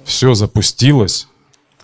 Все 0.06 0.34
запустилось. 0.34 1.28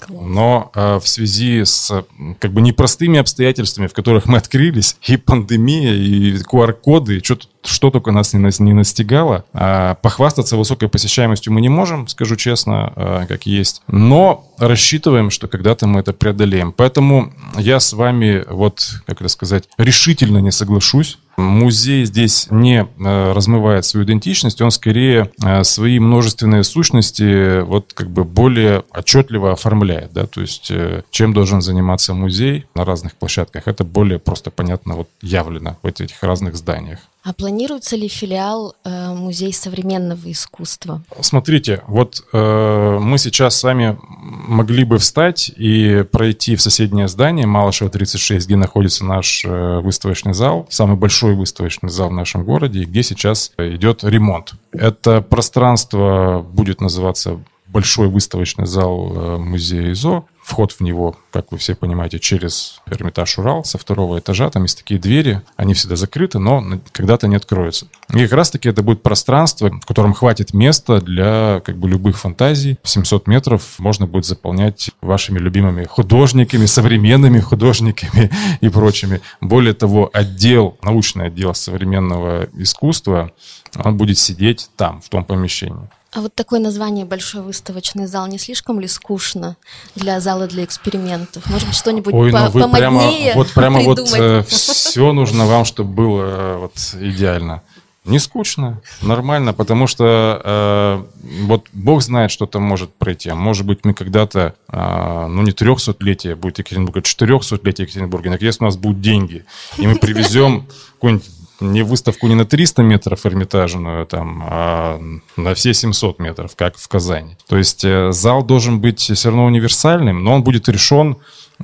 Но 0.09 0.71
э, 0.75 0.99
в 0.99 1.07
связи 1.07 1.65
с 1.65 2.05
как 2.39 2.53
бы 2.53 2.61
непростыми 2.61 3.19
обстоятельствами, 3.19 3.87
в 3.87 3.93
которых 3.93 4.27
мы 4.27 4.37
открылись, 4.37 4.95
и 5.07 5.17
пандемия, 5.17 5.93
и 5.95 6.37
QR-коды, 6.37 7.17
и 7.17 7.23
что, 7.23 7.39
что 7.67 7.91
только 7.91 8.11
нас 8.11 8.33
не, 8.33 8.63
не 8.63 8.73
настигало, 8.73 9.45
э, 9.53 9.95
похвастаться 10.01 10.57
высокой 10.57 10.89
посещаемостью 10.89 11.53
мы 11.53 11.61
не 11.61 11.69
можем, 11.69 12.07
скажу 12.07 12.35
честно, 12.35 12.93
э, 12.95 13.25
как 13.27 13.45
есть. 13.45 13.81
Но 13.87 14.45
рассчитываем, 14.57 15.29
что 15.29 15.47
когда-то 15.47 15.87
мы 15.87 15.99
это 15.99 16.13
преодолеем. 16.13 16.71
Поэтому 16.71 17.33
я 17.57 17.79
с 17.79 17.93
вами, 17.93 18.43
вот, 18.49 19.01
как 19.05 19.21
это 19.21 19.29
сказать, 19.29 19.65
решительно 19.77 20.39
не 20.39 20.51
соглашусь 20.51 21.17
Музей 21.37 22.03
здесь 22.05 22.47
не 22.49 22.81
э, 22.81 23.31
размывает 23.31 23.85
свою 23.85 24.07
идентичность, 24.07 24.59
он 24.59 24.71
скорее 24.71 25.31
э, 25.43 25.63
свои 25.63 25.99
множественные 25.99 26.63
сущности 26.63 27.61
вот 27.61 27.93
как 27.93 28.09
бы 28.09 28.23
более 28.23 28.83
отчетливо 28.89 29.51
оформляет, 29.51 30.13
да, 30.13 30.25
то 30.25 30.41
есть 30.41 30.71
э, 30.71 31.03
чем 31.11 31.33
должен 31.33 31.61
заниматься 31.61 32.15
музей 32.15 32.65
на 32.73 32.85
разных 32.85 33.15
площадках, 33.15 33.67
это 33.67 33.83
более 33.83 34.17
просто 34.17 34.49
понятно 34.49 34.95
вот 34.95 35.09
явлено 35.21 35.77
в 35.83 35.85
этих 35.85 36.23
разных 36.23 36.55
зданиях. 36.55 37.01
А 37.27 37.33
планируется 37.33 37.97
ли 37.97 38.07
филиал 38.07 38.73
э, 38.85 39.13
Музей 39.13 39.51
современного 39.51 40.31
искусства? 40.31 41.03
Смотрите, 41.19 41.83
вот 41.85 42.23
э, 42.31 42.99
мы 43.01 43.17
сейчас 43.17 43.57
с 43.57 43.63
вами 43.63 43.99
могли 44.01 44.85
бы 44.85 44.97
встать 44.97 45.51
и 45.57 46.05
пройти 46.09 46.55
в 46.55 46.61
соседнее 46.61 47.09
здание 47.09 47.45
Малышева 47.45 47.89
36, 47.89 48.45
где 48.45 48.55
находится 48.55 49.03
наш 49.03 49.43
э, 49.43 49.79
выставочный 49.81 50.33
зал, 50.33 50.67
самый 50.69 50.95
большой 50.95 51.35
выставочный 51.35 51.89
зал 51.89 52.11
в 52.11 52.13
нашем 52.13 52.45
городе, 52.45 52.85
где 52.85 53.03
сейчас 53.03 53.51
идет 53.57 54.05
ремонт. 54.05 54.53
Это 54.71 55.19
пространство 55.19 56.45
будет 56.49 56.79
называться 56.79 57.41
большой 57.67 58.07
выставочный 58.07 58.67
зал 58.67 59.11
э, 59.13 59.37
музея 59.37 59.91
ИЗО. 59.91 60.23
Вход 60.47 60.71
в 60.71 60.79
него, 60.79 61.17
как 61.31 61.51
вы 61.51 61.57
все 61.57 61.75
понимаете, 61.75 62.19
через 62.19 62.79
Эрмитаж 62.89 63.37
Урал 63.37 63.65
со 63.65 63.77
второго 63.77 64.17
этажа. 64.17 64.49
Там 64.49 64.63
есть 64.63 64.77
такие 64.77 64.97
двери, 64.97 65.41
они 65.57 65.73
всегда 65.73 65.97
закрыты, 65.97 66.39
но 66.39 66.63
когда-то 66.93 67.27
не 67.27 67.35
откроются. 67.35 67.87
И 68.13 68.23
как 68.23 68.31
раз-таки 68.31 68.69
это 68.69 68.81
будет 68.81 69.03
пространство, 69.03 69.69
в 69.69 69.85
котором 69.85 70.13
хватит 70.13 70.53
места 70.53 71.01
для 71.01 71.61
как 71.65 71.75
бы 71.75 71.89
любых 71.89 72.17
фантазий. 72.17 72.79
700 72.81 73.27
метров 73.27 73.77
можно 73.77 74.07
будет 74.07 74.23
заполнять 74.23 74.91
вашими 75.01 75.37
любимыми 75.37 75.83
художниками, 75.83 76.65
современными 76.65 77.41
художниками 77.41 78.31
и 78.61 78.69
прочими. 78.69 79.19
Более 79.41 79.73
того, 79.73 80.09
отдел, 80.13 80.77
научный 80.81 81.25
отдел 81.25 81.55
современного 81.55 82.47
искусства, 82.53 83.33
он 83.75 83.97
будет 83.97 84.17
сидеть 84.17 84.69
там, 84.77 85.01
в 85.01 85.09
том 85.09 85.25
помещении. 85.25 85.89
А 86.17 86.21
вот 86.21 86.33
такое 86.33 86.59
название 86.59 87.05
«Большой 87.05 87.43
выставочный 87.43 88.07
зал» 88.07 88.25
не 88.25 88.39
слишком 88.39 88.79
ли 88.79 88.87
скучно 88.87 89.55
для 89.93 90.19
зала 90.19 90.47
для 90.47 90.63
экспериментов? 90.63 91.45
Может 91.47 91.67
быть, 91.67 91.77
что-нибудь 91.77 92.11
Ой, 92.11 92.31
по 92.31 92.39
ну 92.39 92.49
вы 92.49 92.71
прямо, 92.71 93.11
вот 93.35 93.53
прямо 93.53 93.81
вот 93.81 93.99
э, 94.17 94.43
все 94.47 95.13
нужно 95.13 95.45
вам, 95.45 95.63
чтобы 95.63 95.93
было 95.93 96.23
э, 96.23 96.57
вот 96.57 96.73
идеально. 96.99 97.61
Не 98.03 98.17
скучно, 98.17 98.81
нормально, 99.03 99.53
потому 99.53 99.85
что 99.85 100.41
э, 100.43 101.03
вот 101.43 101.67
Бог 101.71 102.01
знает, 102.01 102.31
что 102.31 102.47
там 102.47 102.63
может 102.63 102.91
пройти. 102.95 103.29
А 103.29 103.35
может 103.35 103.67
быть, 103.67 103.85
мы 103.85 103.93
когда-то, 103.93 104.55
э, 104.69 105.27
ну 105.27 105.43
не 105.43 105.51
300-летие 105.51 106.33
будет 106.33 106.57
Екатеринбурга, 106.57 107.01
а 107.01 107.03
400-летие 107.03 107.81
Екатеринбурга, 107.83 108.31
наконец 108.31 108.57
у 108.59 108.63
нас 108.63 108.75
будут 108.75 109.01
деньги, 109.01 109.45
и 109.77 109.85
мы 109.85 109.97
привезем 109.97 110.65
какой-нибудь 110.93 111.29
не 111.59 111.83
выставку 111.83 112.27
не 112.27 112.35
на 112.35 112.45
300 112.45 112.83
метров 112.83 113.25
эрмитажную, 113.25 114.05
там, 114.05 114.43
а 114.45 115.01
на 115.35 115.53
все 115.53 115.73
700 115.73 116.19
метров, 116.19 116.55
как 116.55 116.77
в 116.77 116.87
Казани. 116.87 117.37
То 117.47 117.57
есть 117.57 117.83
э, 117.83 118.11
зал 118.11 118.43
должен 118.43 118.79
быть 118.79 118.99
все 118.99 119.29
равно 119.29 119.45
универсальным, 119.45 120.23
но 120.23 120.33
он 120.33 120.43
будет 120.43 120.69
решен, 120.69 121.17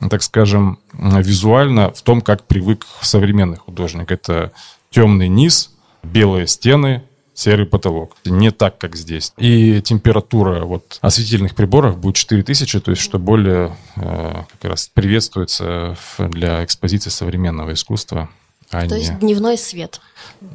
так 0.09 0.23
скажем, 0.23 0.79
визуально 0.93 1.91
в 1.91 2.01
том, 2.01 2.21
как 2.21 2.45
привык 2.45 2.85
современный 3.01 3.57
художник. 3.57 4.11
Это 4.11 4.51
темный 4.89 5.27
низ, 5.27 5.71
белые 6.03 6.47
стены, 6.47 7.03
серый 7.33 7.65
потолок. 7.65 8.15
Не 8.25 8.51
так, 8.51 8.77
как 8.77 8.95
здесь. 8.95 9.33
И 9.37 9.81
температура 9.81 10.65
вот 10.65 10.99
осветительных 11.01 11.55
приборов 11.55 11.97
будет 11.97 12.15
4000, 12.15 12.79
то 12.79 12.91
есть 12.91 13.01
что 13.01 13.19
более 13.19 13.75
э, 13.95 14.43
как 14.59 14.71
раз 14.71 14.89
приветствуется 14.93 15.97
для 16.19 16.63
экспозиции 16.63 17.09
современного 17.09 17.73
искусства. 17.73 18.29
А 18.73 18.87
То 18.87 18.95
есть 18.95 19.19
дневной 19.19 19.57
свет. 19.57 20.01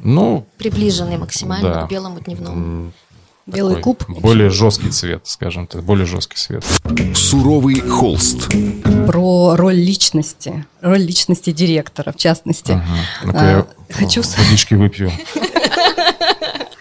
Ну, 0.03 0.45
приближенный 0.57 1.17
максимально 1.17 1.73
да. 1.73 1.87
к 1.87 1.89
белому 1.89 2.19
дневному. 2.19 2.91
Белый 3.45 3.81
куб. 3.81 4.03
Более 4.07 4.49
жесткий 4.51 4.89
цвет, 4.91 5.21
скажем 5.25 5.65
так, 5.65 5.83
более 5.83 6.05
жесткий 6.05 6.37
цвет. 6.37 6.63
Суровый 7.15 7.79
холст. 7.79 8.47
Про 9.07 9.55
роль 9.55 9.75
личности, 9.75 10.65
роль 10.81 11.01
личности 11.01 11.51
директора, 11.51 12.11
в 12.11 12.17
частности. 12.17 12.73
Ага. 12.73 12.85
Ну-ка 13.23 13.39
а, 13.39 13.65
я 13.89 13.95
хочу... 13.95 14.21
водички 14.37 14.75
выпью. 14.75 15.11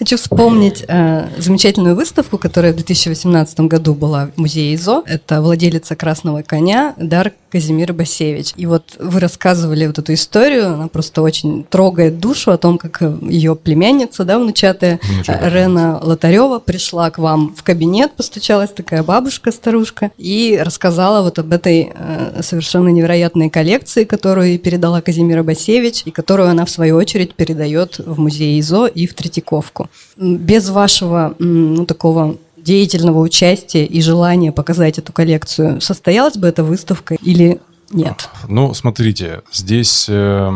хочу 0.09 0.17
вспомнить 0.17 0.85
э, 0.89 1.29
замечательную 1.37 1.95
выставку, 1.95 2.39
которая 2.39 2.73
в 2.73 2.77
2018 2.77 3.61
году 3.61 3.95
была 3.95 4.31
в 4.35 4.39
музее 4.41 4.75
ИЗО. 4.75 5.05
Это 5.07 5.43
владелица 5.43 5.97
«Красного 5.97 6.43
коня» 6.43 6.95
Дар 6.97 7.33
Казимира 7.51 7.93
Басевич. 7.93 8.53
И 8.57 8.67
вот 8.67 8.97
вы 8.99 9.21
рассказывали 9.21 9.87
вот 9.87 9.99
эту 9.99 10.15
историю, 10.15 10.75
она 10.75 10.89
просто 10.89 11.23
очень 11.23 11.65
трогает 11.65 12.19
душу 12.19 12.51
о 12.51 12.59
том, 12.59 12.79
как 12.79 13.03
ее 13.23 13.57
племянница, 13.57 14.25
да, 14.25 14.39
внучатая, 14.39 15.01
внучатая 15.03 15.51
Рена 15.51 15.99
Лотарева 16.03 16.59
пришла 16.59 17.11
к 17.11 17.19
вам 17.19 17.55
в 17.57 17.63
кабинет, 17.63 18.13
постучалась 18.13 18.71
такая 18.71 19.03
бабушка, 19.03 19.51
старушка, 19.53 20.11
и 20.19 20.61
рассказала 20.63 21.23
вот 21.23 21.39
об 21.39 21.53
этой 21.53 21.93
э, 21.95 22.43
совершенно 22.43 22.89
невероятной 22.89 23.51
коллекции, 23.51 24.05
которую 24.05 24.59
передала 24.59 25.01
Казимира 25.01 25.43
Басевич, 25.43 26.03
и 26.05 26.11
которую 26.11 26.49
она, 26.49 26.65
в 26.65 26.71
свою 26.71 26.97
очередь, 26.97 27.35
передает 27.35 27.99
в 27.99 28.19
музей 28.19 28.59
ИЗО 28.61 28.87
и 28.87 29.07
в 29.07 29.15
Третьяковку. 29.15 29.89
Без 30.17 30.69
вашего, 30.69 31.35
ну, 31.39 31.87
такого 31.87 32.37
деятельного 32.69 33.21
участия 33.21 33.87
и 33.87 34.03
желания 34.03 34.53
показать 34.53 34.99
эту 34.99 35.11
коллекцию, 35.11 35.81
состоялась 35.81 36.37
бы 36.37 36.47
эта 36.47 36.63
выставка 36.63 37.17
или 37.23 37.61
нет. 37.91 38.29
Ну, 38.47 38.75
смотрите, 38.75 39.41
здесь 39.51 40.07
э, 40.11 40.53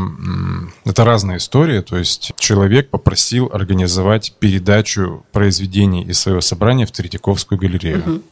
это 0.84 1.04
разная 1.06 1.38
история. 1.38 1.80
То 1.80 1.96
есть 1.96 2.32
человек 2.38 2.90
попросил 2.90 3.48
организовать 3.50 4.34
передачу 4.38 5.24
произведений 5.32 6.04
из 6.04 6.20
своего 6.20 6.42
собрания 6.42 6.84
в 6.84 6.90
Третьяковскую 6.90 7.58
галерею. 7.58 8.00
Угу. 8.00 8.22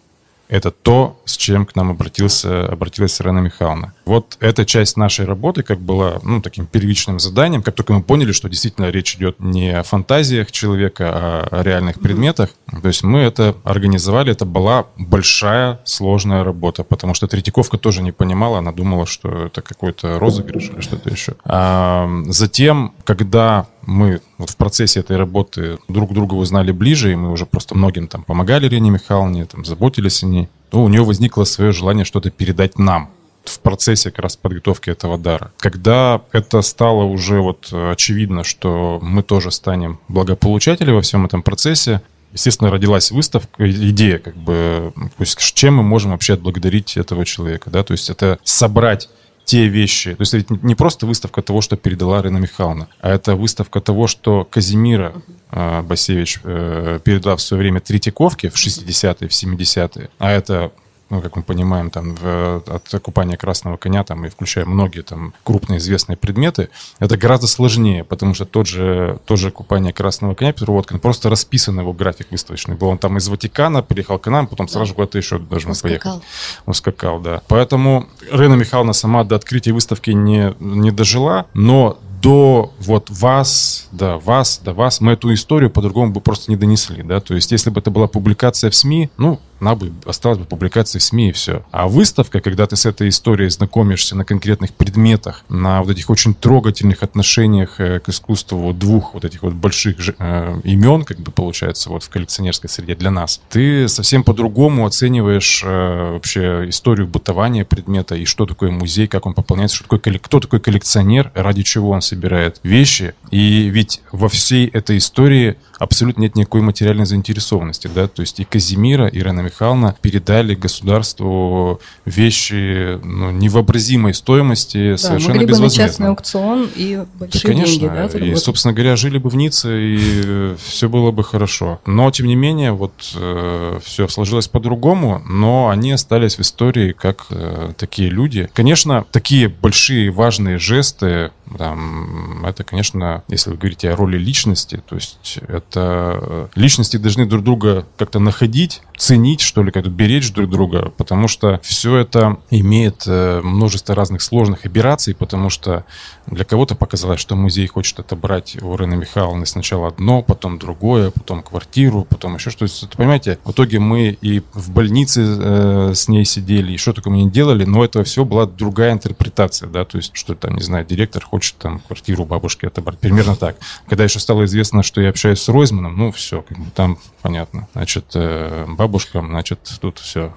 Это 0.51 0.73
то, 0.73 1.21
с 1.27 1.37
чем 1.37 1.65
к 1.65 1.77
нам 1.77 1.91
обратился, 1.93 2.67
обратилась 2.67 3.21
Ирина 3.21 3.39
Михайловна. 3.39 3.95
Вот 4.05 4.37
эта 4.41 4.67
часть 4.67 4.97
нашей 4.97 5.25
работы 5.25 5.63
как 5.63 5.79
была 5.79 6.19
ну, 6.25 6.43
таким 6.43 6.67
первичным 6.67 7.21
заданием, 7.21 7.63
как 7.63 7.77
только 7.77 7.93
мы 7.93 8.03
поняли, 8.03 8.33
что 8.33 8.49
действительно 8.49 8.91
речь 8.91 9.15
идет 9.15 9.39
не 9.39 9.71
о 9.71 9.85
фантазиях 9.85 10.51
человека, 10.51 11.11
а 11.13 11.49
о 11.53 11.63
реальных 11.63 12.01
предметах. 12.01 12.51
То 12.83 12.89
есть 12.89 13.05
мы 13.05 13.21
это 13.21 13.55
организовали, 13.63 14.33
это 14.33 14.45
была 14.45 14.87
большая, 14.99 15.79
сложная 15.85 16.43
работа, 16.43 16.83
потому 16.83 17.15
что 17.15 17.29
Третьяковка 17.29 17.79
тоже 17.79 18.03
не 18.03 18.11
понимала, 18.11 18.59
она 18.59 18.73
думала, 18.73 19.07
что 19.07 19.47
это 19.47 19.63
какой-то 19.63 20.19
розыгрыш 20.19 20.71
или 20.71 20.81
что-то 20.81 21.11
еще. 21.11 21.35
А 21.45 22.11
затем, 22.27 22.93
когда 23.05 23.69
мы 23.91 24.21
вот 24.39 24.51
в 24.51 24.57
процессе 24.57 25.01
этой 25.01 25.17
работы 25.17 25.79
друг 25.89 26.13
друга 26.15 26.35
узнали 26.35 26.71
ближе, 26.71 27.13
и 27.13 27.17
мы 27.17 27.31
уже 27.33 27.45
просто 27.45 27.75
многим 27.75 28.07
там 28.07 28.23
помогали 28.23 28.69
Ирине 28.69 28.91
Михайловне, 28.91 29.47
там, 29.47 29.65
заботились 29.65 30.23
о 30.23 30.27
ней, 30.27 30.49
то 30.71 30.83
у 30.83 30.89
нее 30.89 31.03
возникло 31.03 31.43
свое 31.45 31.73
желание 31.73 32.05
что-то 32.05 32.31
передать 32.31 32.79
нам 32.79 33.11
в 33.45 33.59
процессе 33.59 34.11
как 34.11 34.21
раз 34.21 34.37
подготовки 34.37 34.91
этого 34.91 35.19
дара. 35.19 35.51
Когда 35.59 36.23
это 36.31 36.63
стало 36.63 37.05
уже 37.05 37.41
вот 37.41 37.73
очевидно, 37.73 38.45
что 38.45 39.01
мы 39.03 39.23
тоже 39.25 39.51
станем 39.51 39.99
благополучателями 40.09 40.95
во 40.95 41.03
всем 41.03 41.27
этом 41.27 41.43
процессе, 41.43 42.01
естественно, 42.33 42.71
родилась 42.71 43.11
выставка, 43.11 43.69
идея, 43.69 44.19
как 44.19 44.37
бы, 44.37 44.93
то 44.95 45.23
есть, 45.23 45.37
чем 45.55 45.77
мы 45.77 45.83
можем 45.83 46.13
вообще 46.13 46.35
отблагодарить 46.35 46.97
этого 46.97 47.25
человека, 47.25 47.71
да, 47.71 47.83
то 47.83 47.93
есть 47.93 48.09
это 48.09 48.39
собрать 48.45 49.09
те 49.51 49.67
вещи. 49.67 50.15
То 50.15 50.23
есть 50.23 50.35
это 50.35 50.59
не 50.63 50.77
просто 50.77 51.07
выставка 51.07 51.43
того, 51.43 51.61
что 51.61 51.77
передала 51.77 52.21
Ирина 52.21 52.39
Михайловна, 52.39 52.87
а 53.01 53.11
это 53.11 53.35
выставка 53.35 53.81
того, 53.81 54.07
что 54.07 54.45
Казимира 54.45 55.13
э, 55.51 55.83
Басевич 55.83 56.39
э, 56.45 57.01
передала 57.03 57.35
в 57.35 57.41
свое 57.43 57.63
время 57.63 57.81
Третьяковке 57.81 58.49
в 58.49 58.55
60-е, 58.55 59.29
в 59.29 59.33
70-е. 59.33 60.09
А 60.21 60.31
это 60.31 60.71
ну, 61.11 61.21
как 61.21 61.37
мы 61.37 61.43
понимаем, 61.43 61.91
там, 61.91 62.15
в, 62.15 62.63
от 62.67 62.95
окупания 62.95 63.37
красного 63.37 63.77
коня, 63.77 64.05
там, 64.05 64.25
и 64.25 64.31
включая 64.31 64.65
многие 64.65 65.03
там 65.03 65.35
крупные 65.45 65.79
известные 65.79 66.17
предметы, 66.17 66.71
это 67.01 67.17
гораздо 67.17 67.47
сложнее, 67.47 68.05
потому 68.05 68.35
что 68.35 68.45
тот 68.45 68.67
же, 68.67 69.19
тот 69.27 69.39
же 69.39 69.49
окупание 69.49 69.93
красного 69.93 70.35
коня 70.35 70.53
Петр 70.53 70.71
Водкин 70.71 71.01
просто 71.01 71.29
расписан 71.29 71.79
его 71.81 71.93
график 71.93 72.31
выставочный 72.31 72.77
был. 72.77 72.89
Он 72.89 72.99
там 72.99 73.19
из 73.19 73.29
Ватикана 73.29 73.83
приехал 73.83 74.19
к 74.19 74.31
нам, 74.31 74.47
потом 74.47 74.69
сразу 74.69 74.95
куда-то 74.95 75.19
еще 75.19 75.39
должен 75.39 75.75
поехать. 75.75 76.23
Он 76.67 76.75
скакал, 76.75 77.21
да. 77.21 77.43
Поэтому 77.49 78.07
Рена 78.31 78.55
Михайловна 78.55 78.93
сама 78.93 79.25
до 79.25 79.37
открытия 79.37 79.73
выставки 79.73 80.11
не, 80.11 80.55
не 80.61 80.91
дожила, 80.91 81.47
но 81.55 81.99
до 82.23 82.73
вот 82.79 83.09
вас, 83.09 83.89
да, 83.93 84.19
вас, 84.19 84.61
до 84.63 84.75
вас, 84.75 85.01
мы 85.01 85.13
эту 85.13 85.33
историю 85.33 85.71
по-другому 85.71 86.13
бы 86.13 86.21
просто 86.21 86.51
не 86.51 86.57
донесли, 86.57 87.03
да, 87.03 87.21
то 87.21 87.35
есть 87.35 87.51
если 87.51 87.71
бы 87.71 87.81
это 87.81 87.91
была 87.91 88.09
публикация 88.09 88.71
в 88.71 88.75
СМИ, 88.75 89.11
ну, 89.17 89.41
она 89.61 89.75
бы 89.75 89.93
осталась 90.07 90.39
бы 90.39 90.45
публикация 90.45 91.01
в 91.01 91.03
СМИ 91.03 91.29
и 91.29 91.33
все. 91.33 91.65
А 91.71 91.89
выставка, 91.89 92.41
когда 92.41 92.67
ты 92.67 92.77
с 92.77 92.87
этой 92.87 93.09
историей 93.09 93.51
знакомишься 93.51 94.17
на 94.17 94.25
конкретных 94.25 94.73
предметах, 94.73 95.45
на 95.49 95.83
вот 95.83 95.91
этих 95.91 96.11
очень 96.11 96.35
трогательных 96.35 97.03
отношениях 97.03 97.81
э, 97.81 98.01
к 98.01 98.09
искусству 98.09 98.59
вот 98.59 98.79
двух 98.79 99.15
вот 99.15 99.25
этих 99.25 99.43
вот 99.43 99.55
больших 99.55 99.97
э, 100.19 100.61
имен, 100.65 101.05
как 101.05 101.19
бы 101.21 101.31
получается, 101.31 101.91
вот 101.91 102.03
в 102.03 102.09
коллекционерской 102.09 102.71
среде 102.71 102.95
для 102.95 103.11
нас, 103.11 103.41
ты 103.51 103.89
совсем 103.89 104.25
по-другому 104.25 104.87
оцениваешь 104.87 105.63
э, 105.65 106.13
вообще 106.13 106.69
историю 106.69 107.07
бытования 107.07 107.65
предмета 107.65 108.15
и 108.15 108.25
что 108.25 108.47
такое 108.47 108.71
музей, 108.71 109.07
как 109.07 109.27
он 109.27 109.35
пополняется, 109.35 109.77
что 109.77 109.85
такое, 109.89 110.19
кто 110.19 110.41
такой 110.41 110.61
коллекционер, 110.61 111.31
ради 111.35 111.63
чего 111.63 111.91
он 111.91 112.03
собирает 112.03 112.61
вещи. 112.63 113.15
И 113.31 113.69
ведь 113.69 114.03
во 114.13 114.29
всей 114.29 114.67
этой 114.67 114.99
истории 114.99 115.57
абсолютно 115.79 116.23
нет 116.23 116.37
никакой 116.37 116.63
материальной 116.63 117.07
заинтересованности, 117.07 117.91
да, 117.95 118.09
то 118.09 118.23
есть 118.23 118.41
и 118.41 118.45
Казимира, 118.45 119.07
и 119.07 119.19
Ирина 119.19 119.50
Михайловна 119.51 119.97
передали 120.01 120.55
государству 120.55 121.81
вещи 122.07 122.99
ну, 123.03 123.31
невообразимой 123.33 124.15
стоимости, 124.15 124.93
да, 124.93 124.97
совершенно 124.97 125.35
могли 125.35 125.47
безвозмездно. 125.47 125.83
бы 125.83 125.89
частный 125.89 126.09
аукцион 126.09 126.71
и 126.77 127.05
большие 127.19 127.43
да, 127.43 127.49
конечно, 127.49 127.81
деньги, 127.81 128.19
да, 128.19 128.19
и, 128.19 128.35
собственно 128.37 128.73
говоря, 128.73 128.95
жили 128.95 129.19
бы 129.19 129.29
в 129.29 129.35
Ницце, 129.37 129.77
и 129.77 130.55
все 130.63 130.89
было 130.89 131.11
бы 131.11 131.25
хорошо. 131.25 131.81
Но, 131.85 132.11
тем 132.13 132.27
не 132.27 132.37
менее, 132.37 132.73
вот 132.73 132.93
э, 133.17 133.81
все 133.83 134.07
сложилось 134.07 134.47
по-другому, 134.47 135.21
но 135.29 135.69
они 135.69 135.93
остались 135.93 136.37
в 136.37 136.41
истории 136.41 136.93
как 136.93 137.27
э, 137.31 137.73
такие 137.77 138.09
люди. 138.09 138.49
Конечно, 138.53 139.05
такие 139.11 139.49
большие 139.49 140.11
важные 140.11 140.59
жесты, 140.59 141.33
там, 141.59 142.45
это, 142.45 142.63
конечно, 142.63 143.25
если 143.29 143.51
вы 143.51 143.57
говорите 143.57 143.91
о 143.91 143.97
роли 143.97 144.19
личности, 144.19 144.83
то 144.89 144.95
есть 144.95 145.39
это 145.49 146.19
э, 146.23 146.49
личности 146.55 146.97
должны 146.97 147.27
друг 147.27 147.43
друга 147.43 147.87
как-то 147.97 148.19
находить, 148.19 148.83
ценить, 148.97 149.40
что 149.41 149.63
ли, 149.63 149.71
как-то 149.71 149.91
беречь 149.91 150.33
друг 150.33 150.51
друга, 150.51 150.93
потому 150.97 151.29
что 151.29 151.61
все 151.63 151.97
это 151.97 152.39
имеет 152.51 153.05
э, 153.07 153.41
множество 153.43 153.95
разных 153.95 154.23
сложных 154.23 154.65
операций, 154.65 155.15
потому 155.15 155.51
что 155.51 155.85
для 156.27 156.45
кого-то 156.45 156.75
показалось, 156.75 157.21
что 157.21 157.37
музей 157.37 157.67
хочет 157.67 158.01
отобрать 158.01 158.57
у 158.63 158.77
Рыны 158.77 158.97
Михайловны 158.97 159.47
сначала 159.47 159.89
одно, 159.89 160.23
потом 160.23 160.59
другое, 160.59 161.11
потом 161.11 161.43
квартиру, 161.43 162.07
потом 162.09 162.37
еще 162.37 162.51
что-то. 162.51 162.97
Понимаете, 162.97 163.39
в 163.45 163.53
итоге 163.53 163.79
мы 163.79 164.17
и 164.21 164.43
в 164.53 164.71
больнице 164.71 165.23
э, 165.23 165.93
с 165.95 166.09
ней 166.09 166.25
сидели, 166.25 166.73
и 166.73 166.77
что 166.77 166.93
только 166.93 167.11
мы 167.11 167.23
не 167.23 167.31
делали, 167.31 167.65
но 167.65 167.85
это 167.85 168.05
все 168.05 168.25
была 168.25 168.47
другая 168.47 168.93
интерпретация, 168.93 169.69
да, 169.69 169.85
то 169.85 169.97
есть, 169.97 170.13
что 170.15 170.35
там, 170.35 170.55
не 170.55 170.63
знаю, 170.63 170.85
директор 170.85 171.25
хочет 171.25 171.57
там 171.57 171.81
квартиру 171.81 172.25
бабушки 172.25 172.67
отобрать. 172.67 172.99
Примерно 172.99 173.37
так. 173.37 173.57
Когда 173.89 174.05
еще 174.05 174.21
стало 174.21 174.45
известно, 174.45 174.83
что 174.83 175.01
я 175.01 175.11
общаюсь 175.11 175.41
с 175.41 175.49
Ройзманом, 175.49 175.97
ну, 175.97 176.13
все, 176.13 176.43
как 176.43 176.59
бы 176.59 176.71
там 176.71 176.99
понятно. 177.23 177.69
Значит, 177.73 178.07
э, 178.15 178.67
бабушкам, 178.69 179.30
значит, 179.31 179.61
тут 179.81 179.99
все, 179.99 180.35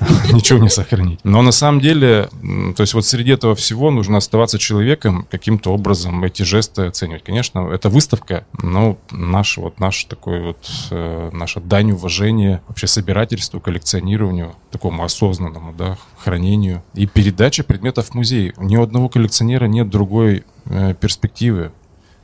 ничего 0.32 0.58
не 0.58 0.68
сохранить. 0.68 1.20
Но 1.24 1.42
на 1.42 1.52
самом 1.52 1.80
деле, 1.80 2.28
то 2.76 2.82
есть 2.82 2.94
вот 2.94 3.04
среди 3.04 3.32
этого 3.32 3.54
всего 3.54 3.90
нужно 3.90 4.18
оставаться 4.18 4.58
человеком, 4.58 5.26
каким-то 5.30 5.72
образом 5.72 6.22
эти 6.24 6.42
жесты 6.42 6.82
оценивать. 6.82 7.24
Конечно, 7.24 7.68
это 7.72 7.88
выставка, 7.88 8.46
но 8.62 8.98
наш 9.10 9.56
вот 9.56 9.80
наш 9.80 10.04
такой 10.04 10.42
вот, 10.42 10.70
э, 10.90 11.30
наша 11.32 11.60
дань 11.60 11.92
уважения 11.92 12.62
вообще 12.68 12.86
собирательству, 12.86 13.60
коллекционированию, 13.60 14.54
такому 14.70 15.04
осознанному, 15.04 15.72
да, 15.72 15.96
хранению 16.18 16.82
и 16.94 17.06
передаче 17.06 17.62
предметов 17.62 18.10
в 18.10 18.14
музей. 18.14 18.52
Ни 18.58 18.76
у 18.76 18.82
одного 18.82 19.08
коллекционера 19.08 19.66
нет 19.66 19.88
другой 19.88 20.44
э, 20.66 20.94
перспективы. 20.94 21.72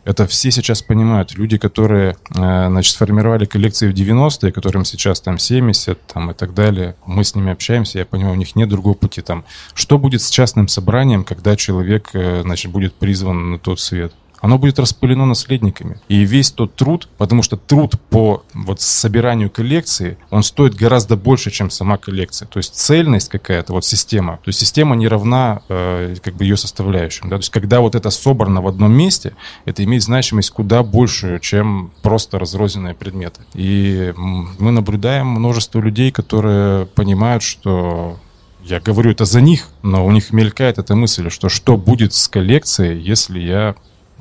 Это 0.04 0.26
все 0.26 0.50
сейчас 0.50 0.82
понимают. 0.82 1.34
Люди, 1.34 1.58
которые, 1.58 2.16
э, 2.34 2.66
значит, 2.68 2.94
сформировали 2.94 3.44
коллекции 3.44 3.88
в 3.88 3.94
90-е, 3.94 4.50
которым 4.50 4.84
сейчас 4.84 5.20
там 5.20 5.38
70 5.38 5.98
там, 6.06 6.32
и 6.32 6.34
так 6.34 6.54
далее, 6.54 6.96
мы 7.06 7.22
с 7.22 7.34
ними 7.36 7.52
общаемся, 7.52 8.00
я 8.00 8.06
понимаю, 8.06 8.34
у 8.34 8.38
них 8.38 8.56
нет 8.56 8.68
другого 8.68 8.94
пути. 8.94 9.22
Там, 9.22 9.44
что 9.74 9.98
будет 9.98 10.22
с 10.22 10.30
частным 10.30 10.66
собранием, 10.66 11.22
когда 11.22 11.54
человек, 11.54 12.10
э, 12.14 12.42
значит, 12.42 12.72
будет 12.72 12.94
призван 12.94 13.52
на 13.52 13.58
тот 13.58 13.78
свет? 13.78 14.12
Оно 14.42 14.58
будет 14.58 14.80
распылено 14.80 15.24
наследниками. 15.24 15.98
И 16.08 16.24
весь 16.24 16.50
тот 16.50 16.74
труд, 16.74 17.08
потому 17.16 17.42
что 17.42 17.56
труд 17.56 17.94
по 18.10 18.42
вот 18.54 18.80
собиранию 18.80 19.48
коллекции, 19.50 20.18
он 20.30 20.42
стоит 20.42 20.74
гораздо 20.74 21.16
больше, 21.16 21.52
чем 21.52 21.70
сама 21.70 21.96
коллекция. 21.96 22.48
То 22.48 22.58
есть 22.58 22.74
цельность 22.74 23.28
какая-то, 23.28 23.72
вот 23.72 23.84
система. 23.84 24.38
То 24.38 24.48
есть 24.48 24.58
система 24.58 24.96
не 24.96 25.06
равна 25.06 25.62
э, 25.68 26.16
как 26.22 26.34
бы 26.34 26.44
ее 26.44 26.56
составляющим. 26.56 27.28
Да? 27.28 27.36
То 27.36 27.42
есть 27.42 27.50
когда 27.50 27.80
вот 27.80 27.94
это 27.94 28.10
собрано 28.10 28.60
в 28.60 28.66
одном 28.66 28.92
месте, 28.92 29.36
это 29.64 29.84
имеет 29.84 30.02
значимость 30.02 30.50
куда 30.50 30.82
большую, 30.82 31.38
чем 31.38 31.92
просто 32.02 32.40
разрозненные 32.40 32.94
предметы. 32.94 33.42
И 33.54 34.12
мы 34.16 34.72
наблюдаем 34.72 35.28
множество 35.28 35.78
людей, 35.78 36.10
которые 36.10 36.86
понимают, 36.86 37.44
что 37.44 38.18
я 38.64 38.80
говорю 38.80 39.12
это 39.12 39.24
за 39.24 39.40
них, 39.40 39.68
но 39.82 40.04
у 40.04 40.10
них 40.10 40.32
мелькает 40.32 40.78
эта 40.78 40.96
мысль, 40.96 41.30
что 41.30 41.48
что 41.48 41.76
будет 41.76 42.12
с 42.12 42.26
коллекцией, 42.26 43.00
если 43.00 43.38
я 43.38 43.76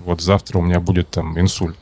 вот 0.05 0.21
завтра 0.21 0.59
у 0.59 0.61
меня 0.61 0.79
будет 0.79 1.09
там 1.09 1.39
инсульт. 1.39 1.77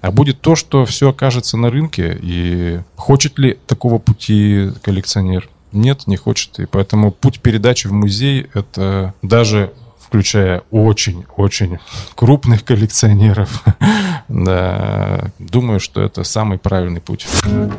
а 0.00 0.10
будет 0.10 0.40
то, 0.40 0.54
что 0.54 0.84
все 0.84 1.10
окажется 1.10 1.56
на 1.56 1.70
рынке. 1.70 2.16
И 2.22 2.80
хочет 2.94 3.38
ли 3.38 3.58
такого 3.66 3.98
пути 3.98 4.70
коллекционер? 4.82 5.48
Нет, 5.72 6.06
не 6.06 6.16
хочет. 6.16 6.58
И 6.60 6.66
поэтому 6.66 7.10
путь 7.10 7.40
передачи 7.40 7.86
в 7.86 7.92
музей— 7.92 8.46
это 8.54 9.14
даже 9.22 9.72
включая 10.16 10.62
очень-очень 10.70 11.78
крупных 12.14 12.64
коллекционеров. 12.64 13.62
да, 14.28 15.30
думаю, 15.38 15.78
что 15.78 16.00
это 16.00 16.24
самый 16.24 16.56
правильный 16.56 17.02
путь. 17.02 17.26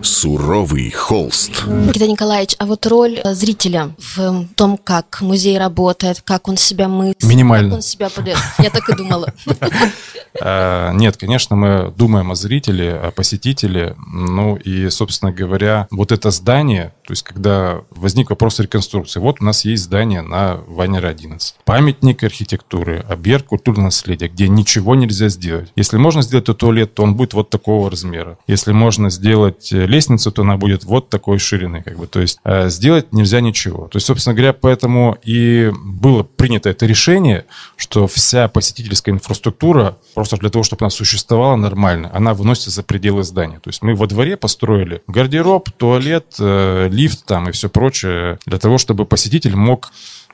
Суровый 0.04 0.92
холст. 0.92 1.66
Никита 1.66 2.08
Николаевич, 2.08 2.56
а 2.60 2.68
вот 2.68 2.86
роль 2.86 3.20
э, 3.24 3.34
зрителя 3.34 3.90
в 4.16 4.46
том, 4.56 4.78
как 4.78 5.18
музей 5.22 5.58
работает, 5.58 6.22
как 6.24 6.48
он 6.48 6.58
себя 6.58 6.88
мыслит, 6.88 7.24
Минимально. 7.24 7.70
как 7.70 7.76
он 7.78 7.82
себя 7.82 8.10
подает. 8.10 8.38
Я 8.60 8.70
так 8.70 8.88
и 8.88 8.96
думала. 8.96 9.34
А, 10.42 10.92
нет, 10.94 11.18
конечно, 11.18 11.56
мы 11.56 11.94
думаем 11.96 12.32
о 12.32 12.36
зрителе, 12.36 12.94
о 12.94 13.12
посетителе. 13.12 13.96
Ну 14.08 14.56
и, 14.56 14.90
собственно 14.90 15.32
говоря, 15.32 15.88
вот 15.92 16.12
это 16.12 16.32
здание, 16.32 16.94
то 17.06 17.14
есть 17.14 17.24
когда 17.24 17.82
возник 17.92 18.30
вопрос 18.30 18.60
реконструкции, 18.60 19.20
вот 19.20 19.42
у 19.42 19.46
нас 19.46 19.66
есть 19.66 19.84
здание 19.84 20.22
на 20.22 20.58
Вайнера 20.68 21.08
11. 21.08 21.56
Памятник 21.66 22.24
архитектуры, 22.24 23.06
объект 23.10 23.46
культурного 23.46 23.86
наследия, 23.86 24.28
где 24.28 24.48
ничего 24.48 24.96
нельзя 24.96 25.30
сделать. 25.30 25.72
Если 25.76 25.98
можно 25.98 26.22
сделать 26.22 26.46
туалет, 26.58 26.94
то 26.94 27.04
он 27.04 27.16
будет 27.16 27.34
вот 27.34 27.50
такого 27.50 27.90
размера. 27.90 28.38
Если 28.48 28.72
можно 28.72 29.10
сделать 29.10 29.72
э, 29.72 29.86
лестницу, 29.86 30.32
то 30.32 30.42
она 30.42 30.58
будет 30.58 30.84
вот 30.84 31.10
такой 31.10 31.40
ширины. 31.40 31.82
Как 31.84 31.98
бы. 31.98 32.08
То 32.08 32.20
есть 32.20 32.40
э, 32.44 32.70
сделать 32.70 33.14
нельзя 33.14 33.42
ничего. 33.42 33.88
То 33.88 33.98
есть, 33.98 34.08
собственно 34.08 34.34
говоря, 34.36 34.54
поэтому 34.54 35.18
и 35.24 35.72
было 35.84 36.24
принято 36.24 36.70
это 36.70 36.86
решение, 36.86 37.46
что 37.76 38.08
вся 38.08 38.48
посетительская 38.48 39.14
инфраструктура 39.14 39.98
просто 40.14 40.27
для 40.36 40.50
того, 40.50 40.64
чтобы 40.64 40.84
она 40.84 40.90
существовала 40.90 41.56
нормально, 41.56 42.12
она 42.14 42.34
выносится 42.34 42.72
за 42.72 42.84
пределы 42.84 43.24
здания. 43.24 43.60
То 43.60 43.70
есть 43.70 43.82
мы 43.82 43.96
во 43.96 44.08
дворе 44.08 44.36
построили 44.36 45.02
гардероб, 45.08 45.70
туалет, 45.72 46.36
э, 46.40 46.90
лифт 46.92 47.26
там 47.26 47.48
и 47.48 47.52
все 47.54 47.70
прочее 47.70 48.40
для 48.46 48.58
того, 48.58 48.78
чтобы 48.78 49.06
посетитель 49.06 49.56
мог 49.56 49.92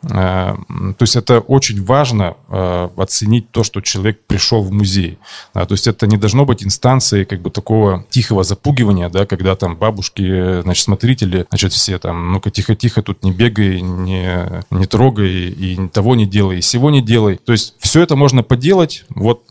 Э, 0.09 0.55
то 0.97 1.01
есть 1.01 1.15
это 1.15 1.39
очень 1.39 1.83
важно 1.83 2.35
э, 2.49 2.89
оценить 2.97 3.51
то, 3.51 3.63
что 3.63 3.81
человек 3.81 4.19
пришел 4.27 4.61
в 4.61 4.71
музей. 4.71 5.17
То 5.53 5.67
есть 5.69 5.87
это 5.87 6.07
не 6.07 6.17
должно 6.17 6.45
быть 6.45 6.63
инстанцией 6.63 7.25
как 7.25 7.41
бы 7.41 7.49
такого 7.49 8.05
тихого 8.09 8.43
запугивания, 8.43 9.09
да, 9.09 9.25
когда 9.25 9.55
там 9.55 9.75
бабушки, 9.77 10.61
значит, 10.61 10.83
смотрители, 10.83 11.45
значит, 11.49 11.73
все 11.73 11.99
там, 11.99 12.33
ну-ка 12.33 12.51
тихо-тихо, 12.51 13.01
тут 13.01 13.23
не 13.23 13.31
бегай, 13.31 13.81
не, 13.81 14.63
не 14.71 14.85
трогай, 14.85 15.49
и 15.49 15.87
того 15.89 16.15
не 16.15 16.25
делай, 16.25 16.57
и 16.57 16.61
всего 16.61 16.89
не 16.89 17.01
делай. 17.01 17.37
То 17.37 17.51
есть 17.51 17.75
все 17.79 18.01
это 18.01 18.15
можно 18.15 18.43
поделать, 18.43 19.05
вот 19.09 19.43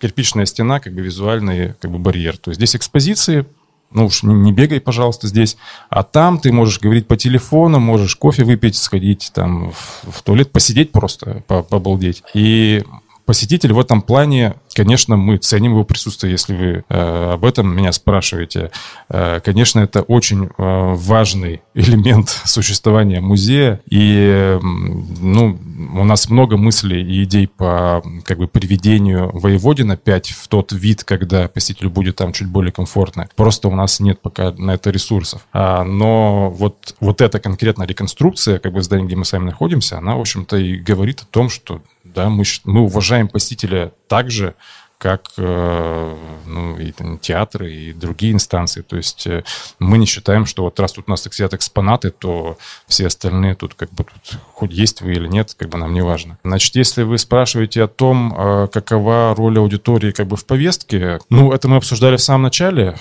кирпичная 0.00 0.46
стена, 0.46 0.80
как 0.80 0.94
бы 0.94 1.02
визуальный 1.02 1.74
как 1.80 1.90
бы 1.90 1.98
барьер. 1.98 2.36
То 2.36 2.50
есть 2.50 2.58
здесь 2.58 2.76
экспозиции, 2.76 3.46
ну 3.92 4.06
уж 4.06 4.22
не, 4.22 4.34
не 4.34 4.52
бегай, 4.52 4.80
пожалуйста, 4.80 5.26
здесь. 5.26 5.56
А 5.88 6.02
там 6.02 6.38
ты 6.38 6.52
можешь 6.52 6.80
говорить 6.80 7.06
по 7.06 7.16
телефону, 7.16 7.80
можешь 7.80 8.16
кофе 8.16 8.44
выпить, 8.44 8.76
сходить 8.76 9.30
там 9.34 9.72
в, 9.72 10.10
в 10.10 10.22
туалет, 10.22 10.50
посидеть 10.52 10.92
просто, 10.92 11.42
побалдеть. 11.46 12.22
И 12.34 12.84
посетитель 13.30 13.72
в 13.72 13.78
этом 13.78 14.02
плане, 14.02 14.56
конечно, 14.74 15.16
мы 15.16 15.36
ценим 15.36 15.70
его 15.70 15.84
присутствие, 15.84 16.32
если 16.32 16.52
вы 16.52 16.84
э, 16.88 17.32
об 17.34 17.44
этом 17.44 17.72
меня 17.76 17.92
спрашиваете. 17.92 18.72
Э, 19.08 19.38
конечно, 19.38 19.78
это 19.78 20.02
очень 20.02 20.46
э, 20.46 20.50
важный 20.58 21.62
элемент 21.74 22.28
существования 22.44 23.20
музея. 23.20 23.80
И 23.88 24.58
ну, 24.60 25.56
у 25.94 26.02
нас 26.02 26.28
много 26.28 26.56
мыслей 26.56 27.04
и 27.04 27.22
идей 27.22 27.46
по 27.46 28.02
как 28.24 28.38
бы 28.38 28.48
приведению 28.48 29.30
Воеводина 29.32 29.96
5 29.96 30.30
в 30.30 30.48
тот 30.48 30.72
вид, 30.72 31.04
когда 31.04 31.46
посетителю 31.46 31.90
будет 31.90 32.16
там 32.16 32.32
чуть 32.32 32.48
более 32.48 32.72
комфортно. 32.72 33.28
Просто 33.36 33.68
у 33.68 33.76
нас 33.76 34.00
нет 34.00 34.20
пока 34.20 34.50
на 34.58 34.72
это 34.72 34.90
ресурсов. 34.90 35.46
А, 35.52 35.84
но 35.84 36.50
вот, 36.50 36.96
вот 36.98 37.20
эта 37.20 37.38
конкретная 37.38 37.86
реконструкция, 37.86 38.58
как 38.58 38.72
бы 38.72 38.82
здание, 38.82 39.06
где 39.06 39.14
мы 39.14 39.24
сами 39.24 39.44
находимся, 39.44 39.98
она, 39.98 40.16
в 40.16 40.20
общем-то, 40.20 40.56
и 40.56 40.74
говорит 40.74 41.20
о 41.20 41.26
том, 41.26 41.48
что 41.48 41.80
да, 42.04 42.28
мы, 42.28 42.44
мы 42.64 42.80
уважаем 42.82 43.28
посетителя 43.28 43.92
так 44.08 44.30
же, 44.30 44.54
как 45.00 45.30
э, 45.38 46.16
ну, 46.46 46.76
и 46.76 46.92
там, 46.92 47.18
театры 47.18 47.72
и 47.72 47.92
другие 47.94 48.34
инстанции. 48.34 48.82
То 48.82 48.98
есть 48.98 49.26
э, 49.26 49.44
мы 49.78 49.96
не 49.96 50.04
считаем, 50.04 50.44
что 50.44 50.64
вот 50.64 50.78
раз 50.78 50.92
тут 50.92 51.06
у 51.08 51.10
нас 51.10 51.22
сидят 51.22 51.54
экспонаты, 51.54 52.10
то 52.10 52.58
все 52.86 53.06
остальные 53.06 53.54
тут 53.54 53.72
как 53.72 53.90
бы 53.92 54.04
тут 54.04 54.38
хоть 54.52 54.72
есть 54.72 55.00
вы 55.00 55.12
или 55.12 55.26
нет, 55.26 55.54
как 55.56 55.70
бы 55.70 55.78
нам 55.78 55.94
не 55.94 56.02
важно. 56.02 56.38
Значит, 56.44 56.76
если 56.76 57.02
вы 57.02 57.16
спрашиваете 57.16 57.84
о 57.84 57.88
том, 57.88 58.34
э, 58.36 58.68
какова 58.70 59.34
роль 59.34 59.58
аудитории 59.58 60.10
как 60.10 60.26
бы 60.26 60.36
в 60.36 60.44
повестке, 60.44 61.18
ну, 61.30 61.50
это 61.50 61.66
мы 61.66 61.76
обсуждали 61.76 62.16
в 62.16 62.22
самом 62.22 62.42
начале. 62.42 62.96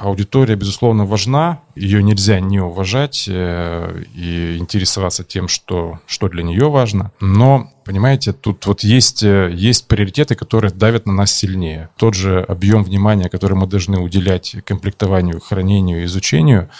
Аудитория, 0.00 0.56
безусловно, 0.56 1.06
важна, 1.06 1.60
ее 1.74 2.02
нельзя 2.02 2.40
не 2.40 2.60
уважать 2.60 3.26
и 3.28 4.56
интересоваться 4.58 5.24
тем, 5.24 5.48
что, 5.48 6.00
что 6.06 6.28
для 6.28 6.42
нее 6.42 6.68
важно. 6.68 7.12
Но 7.20 7.73
Понимаете, 7.84 8.32
тут 8.32 8.66
вот 8.66 8.80
есть, 8.82 9.22
э, 9.22 9.50
есть 9.52 9.86
приоритеты, 9.88 10.34
которые 10.34 10.72
давят 10.72 11.06
на 11.06 11.12
нас 11.12 11.32
сильнее. 11.32 11.90
Тот 11.96 12.14
же 12.14 12.40
объем 12.40 12.82
внимания, 12.82 13.28
который 13.28 13.58
мы 13.58 13.66
должны 13.66 13.98
уделять 13.98 14.56
комплектованию, 14.64 15.40
хранению, 15.40 16.04
изучению, 16.04 16.70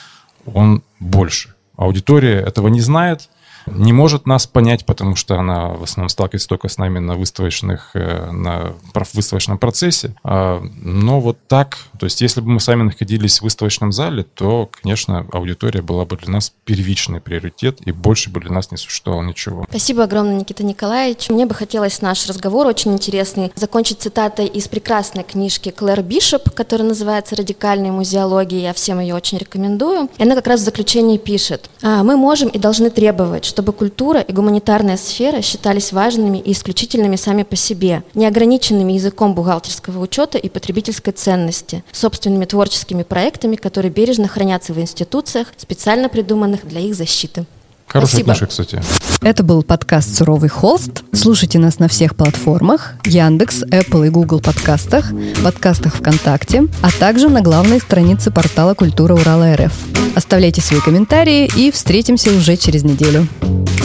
он 0.46 0.82
больше. 1.00 1.55
Аудитория 1.76 2.40
этого 2.40 2.68
не 2.68 2.80
знает, 2.80 3.28
не 3.66 3.92
может 3.92 4.26
нас 4.26 4.46
понять, 4.46 4.84
потому 4.84 5.16
что 5.16 5.38
она 5.38 5.68
в 5.68 5.82
основном 5.82 6.08
сталкивается 6.08 6.48
только 6.48 6.68
с 6.68 6.78
нами 6.78 6.98
на 6.98 7.14
выставочных, 7.14 7.90
э, 7.94 8.30
на 8.30 8.74
выставочном 9.12 9.58
процессе. 9.58 10.14
А, 10.22 10.62
но 10.76 11.20
вот 11.20 11.38
так, 11.48 11.78
то 11.98 12.06
есть 12.06 12.20
если 12.20 12.40
бы 12.40 12.50
мы 12.50 12.60
сами 12.60 12.82
находились 12.82 13.38
в 13.38 13.42
выставочном 13.42 13.92
зале, 13.92 14.24
то, 14.24 14.68
конечно, 14.82 15.26
аудитория 15.32 15.82
была 15.82 16.04
бы 16.04 16.16
для 16.16 16.32
нас 16.32 16.52
первичный 16.64 17.20
приоритет, 17.20 17.80
и 17.84 17.92
больше 17.92 18.30
бы 18.30 18.40
для 18.40 18.52
нас 18.52 18.70
не 18.70 18.76
существовало 18.76 19.22
ничего. 19.22 19.66
Спасибо 19.68 20.04
огромное, 20.04 20.36
Никита 20.36 20.64
Николаевич. 20.64 21.30
Мне 21.30 21.46
бы 21.46 21.54
хотелось 21.54 22.02
наш 22.02 22.26
разговор 22.26 22.66
очень 22.66 22.92
интересный 22.92 23.52
закончить 23.54 24.00
цитатой 24.00 24.46
из 24.46 24.68
прекрасной 24.68 25.24
книжки 25.24 25.70
Клэр 25.70 26.02
Бишоп, 26.02 26.50
которая 26.50 26.88
называется 26.88 27.36
«Радикальная 27.36 27.92
музеология». 27.92 28.60
Я 28.60 28.72
всем 28.72 29.00
ее 29.00 29.14
очень 29.14 29.38
рекомендую. 29.38 30.08
И 30.18 30.22
она 30.22 30.34
как 30.34 30.46
раз 30.46 30.60
в 30.60 30.64
заключении 30.64 31.18
пишет. 31.18 31.70
«А, 31.82 32.02
«Мы 32.02 32.16
можем 32.16 32.48
и 32.48 32.58
должны 32.58 32.90
требовать, 32.90 33.44
чтобы 33.55 33.72
культура 33.72 34.18
и 34.18 34.32
гуманитарная 34.32 34.96
сфера 34.96 35.40
считались 35.40 35.92
важными 35.92 36.38
и 36.38 36.50
исключительными 36.50 37.14
сами 37.14 37.44
по 37.44 37.55
себе, 37.55 38.02
не 38.12 38.26
ограниченными 38.26 38.94
языком 38.94 39.32
бухгалтерского 39.32 40.00
учета 40.00 40.38
и 40.38 40.48
потребительской 40.48 41.12
ценности, 41.12 41.84
собственными 41.92 42.46
творческими 42.46 43.05
проектами, 43.05 43.55
которые 43.55 43.92
бережно 43.92 44.26
хранятся 44.26 44.72
в 44.72 44.80
институциях, 44.80 45.52
специально 45.57 46.09
придуманных 46.09 46.66
для 46.66 46.80
их 46.80 46.96
защиты. 46.96 47.46
Хорошая 47.87 48.24
книжка, 48.24 48.47
кстати. 48.47 48.82
Это 49.20 49.43
был 49.43 49.62
подкаст 49.62 50.16
«Суровый 50.16 50.49
холст». 50.49 51.05
Слушайте 51.12 51.59
нас 51.59 51.78
на 51.78 51.89
всех 51.89 52.16
платформах. 52.16 52.95
Яндекс, 53.05 53.62
Apple 53.62 54.07
и 54.07 54.11
Google 54.11 54.41
подкастах, 54.41 55.12
подкастах 55.43 55.95
ВКонтакте, 55.97 56.66
а 56.82 56.91
также 56.91 57.28
на 57.28 57.41
главной 57.41 57.80
странице 57.80 58.30
портала 58.30 58.74
«Культура 58.74 59.14
Урала 59.14 59.55
РФ». 59.57 59.72
Оставляйте 60.14 60.61
свои 60.61 60.80
комментарии 60.80 61.51
и 61.57 61.70
встретимся 61.70 62.30
уже 62.30 62.57
через 62.57 62.82
неделю. 62.85 63.26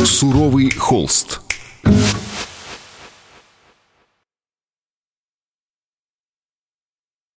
«Суровый 0.05 0.71
холст». 0.71 1.41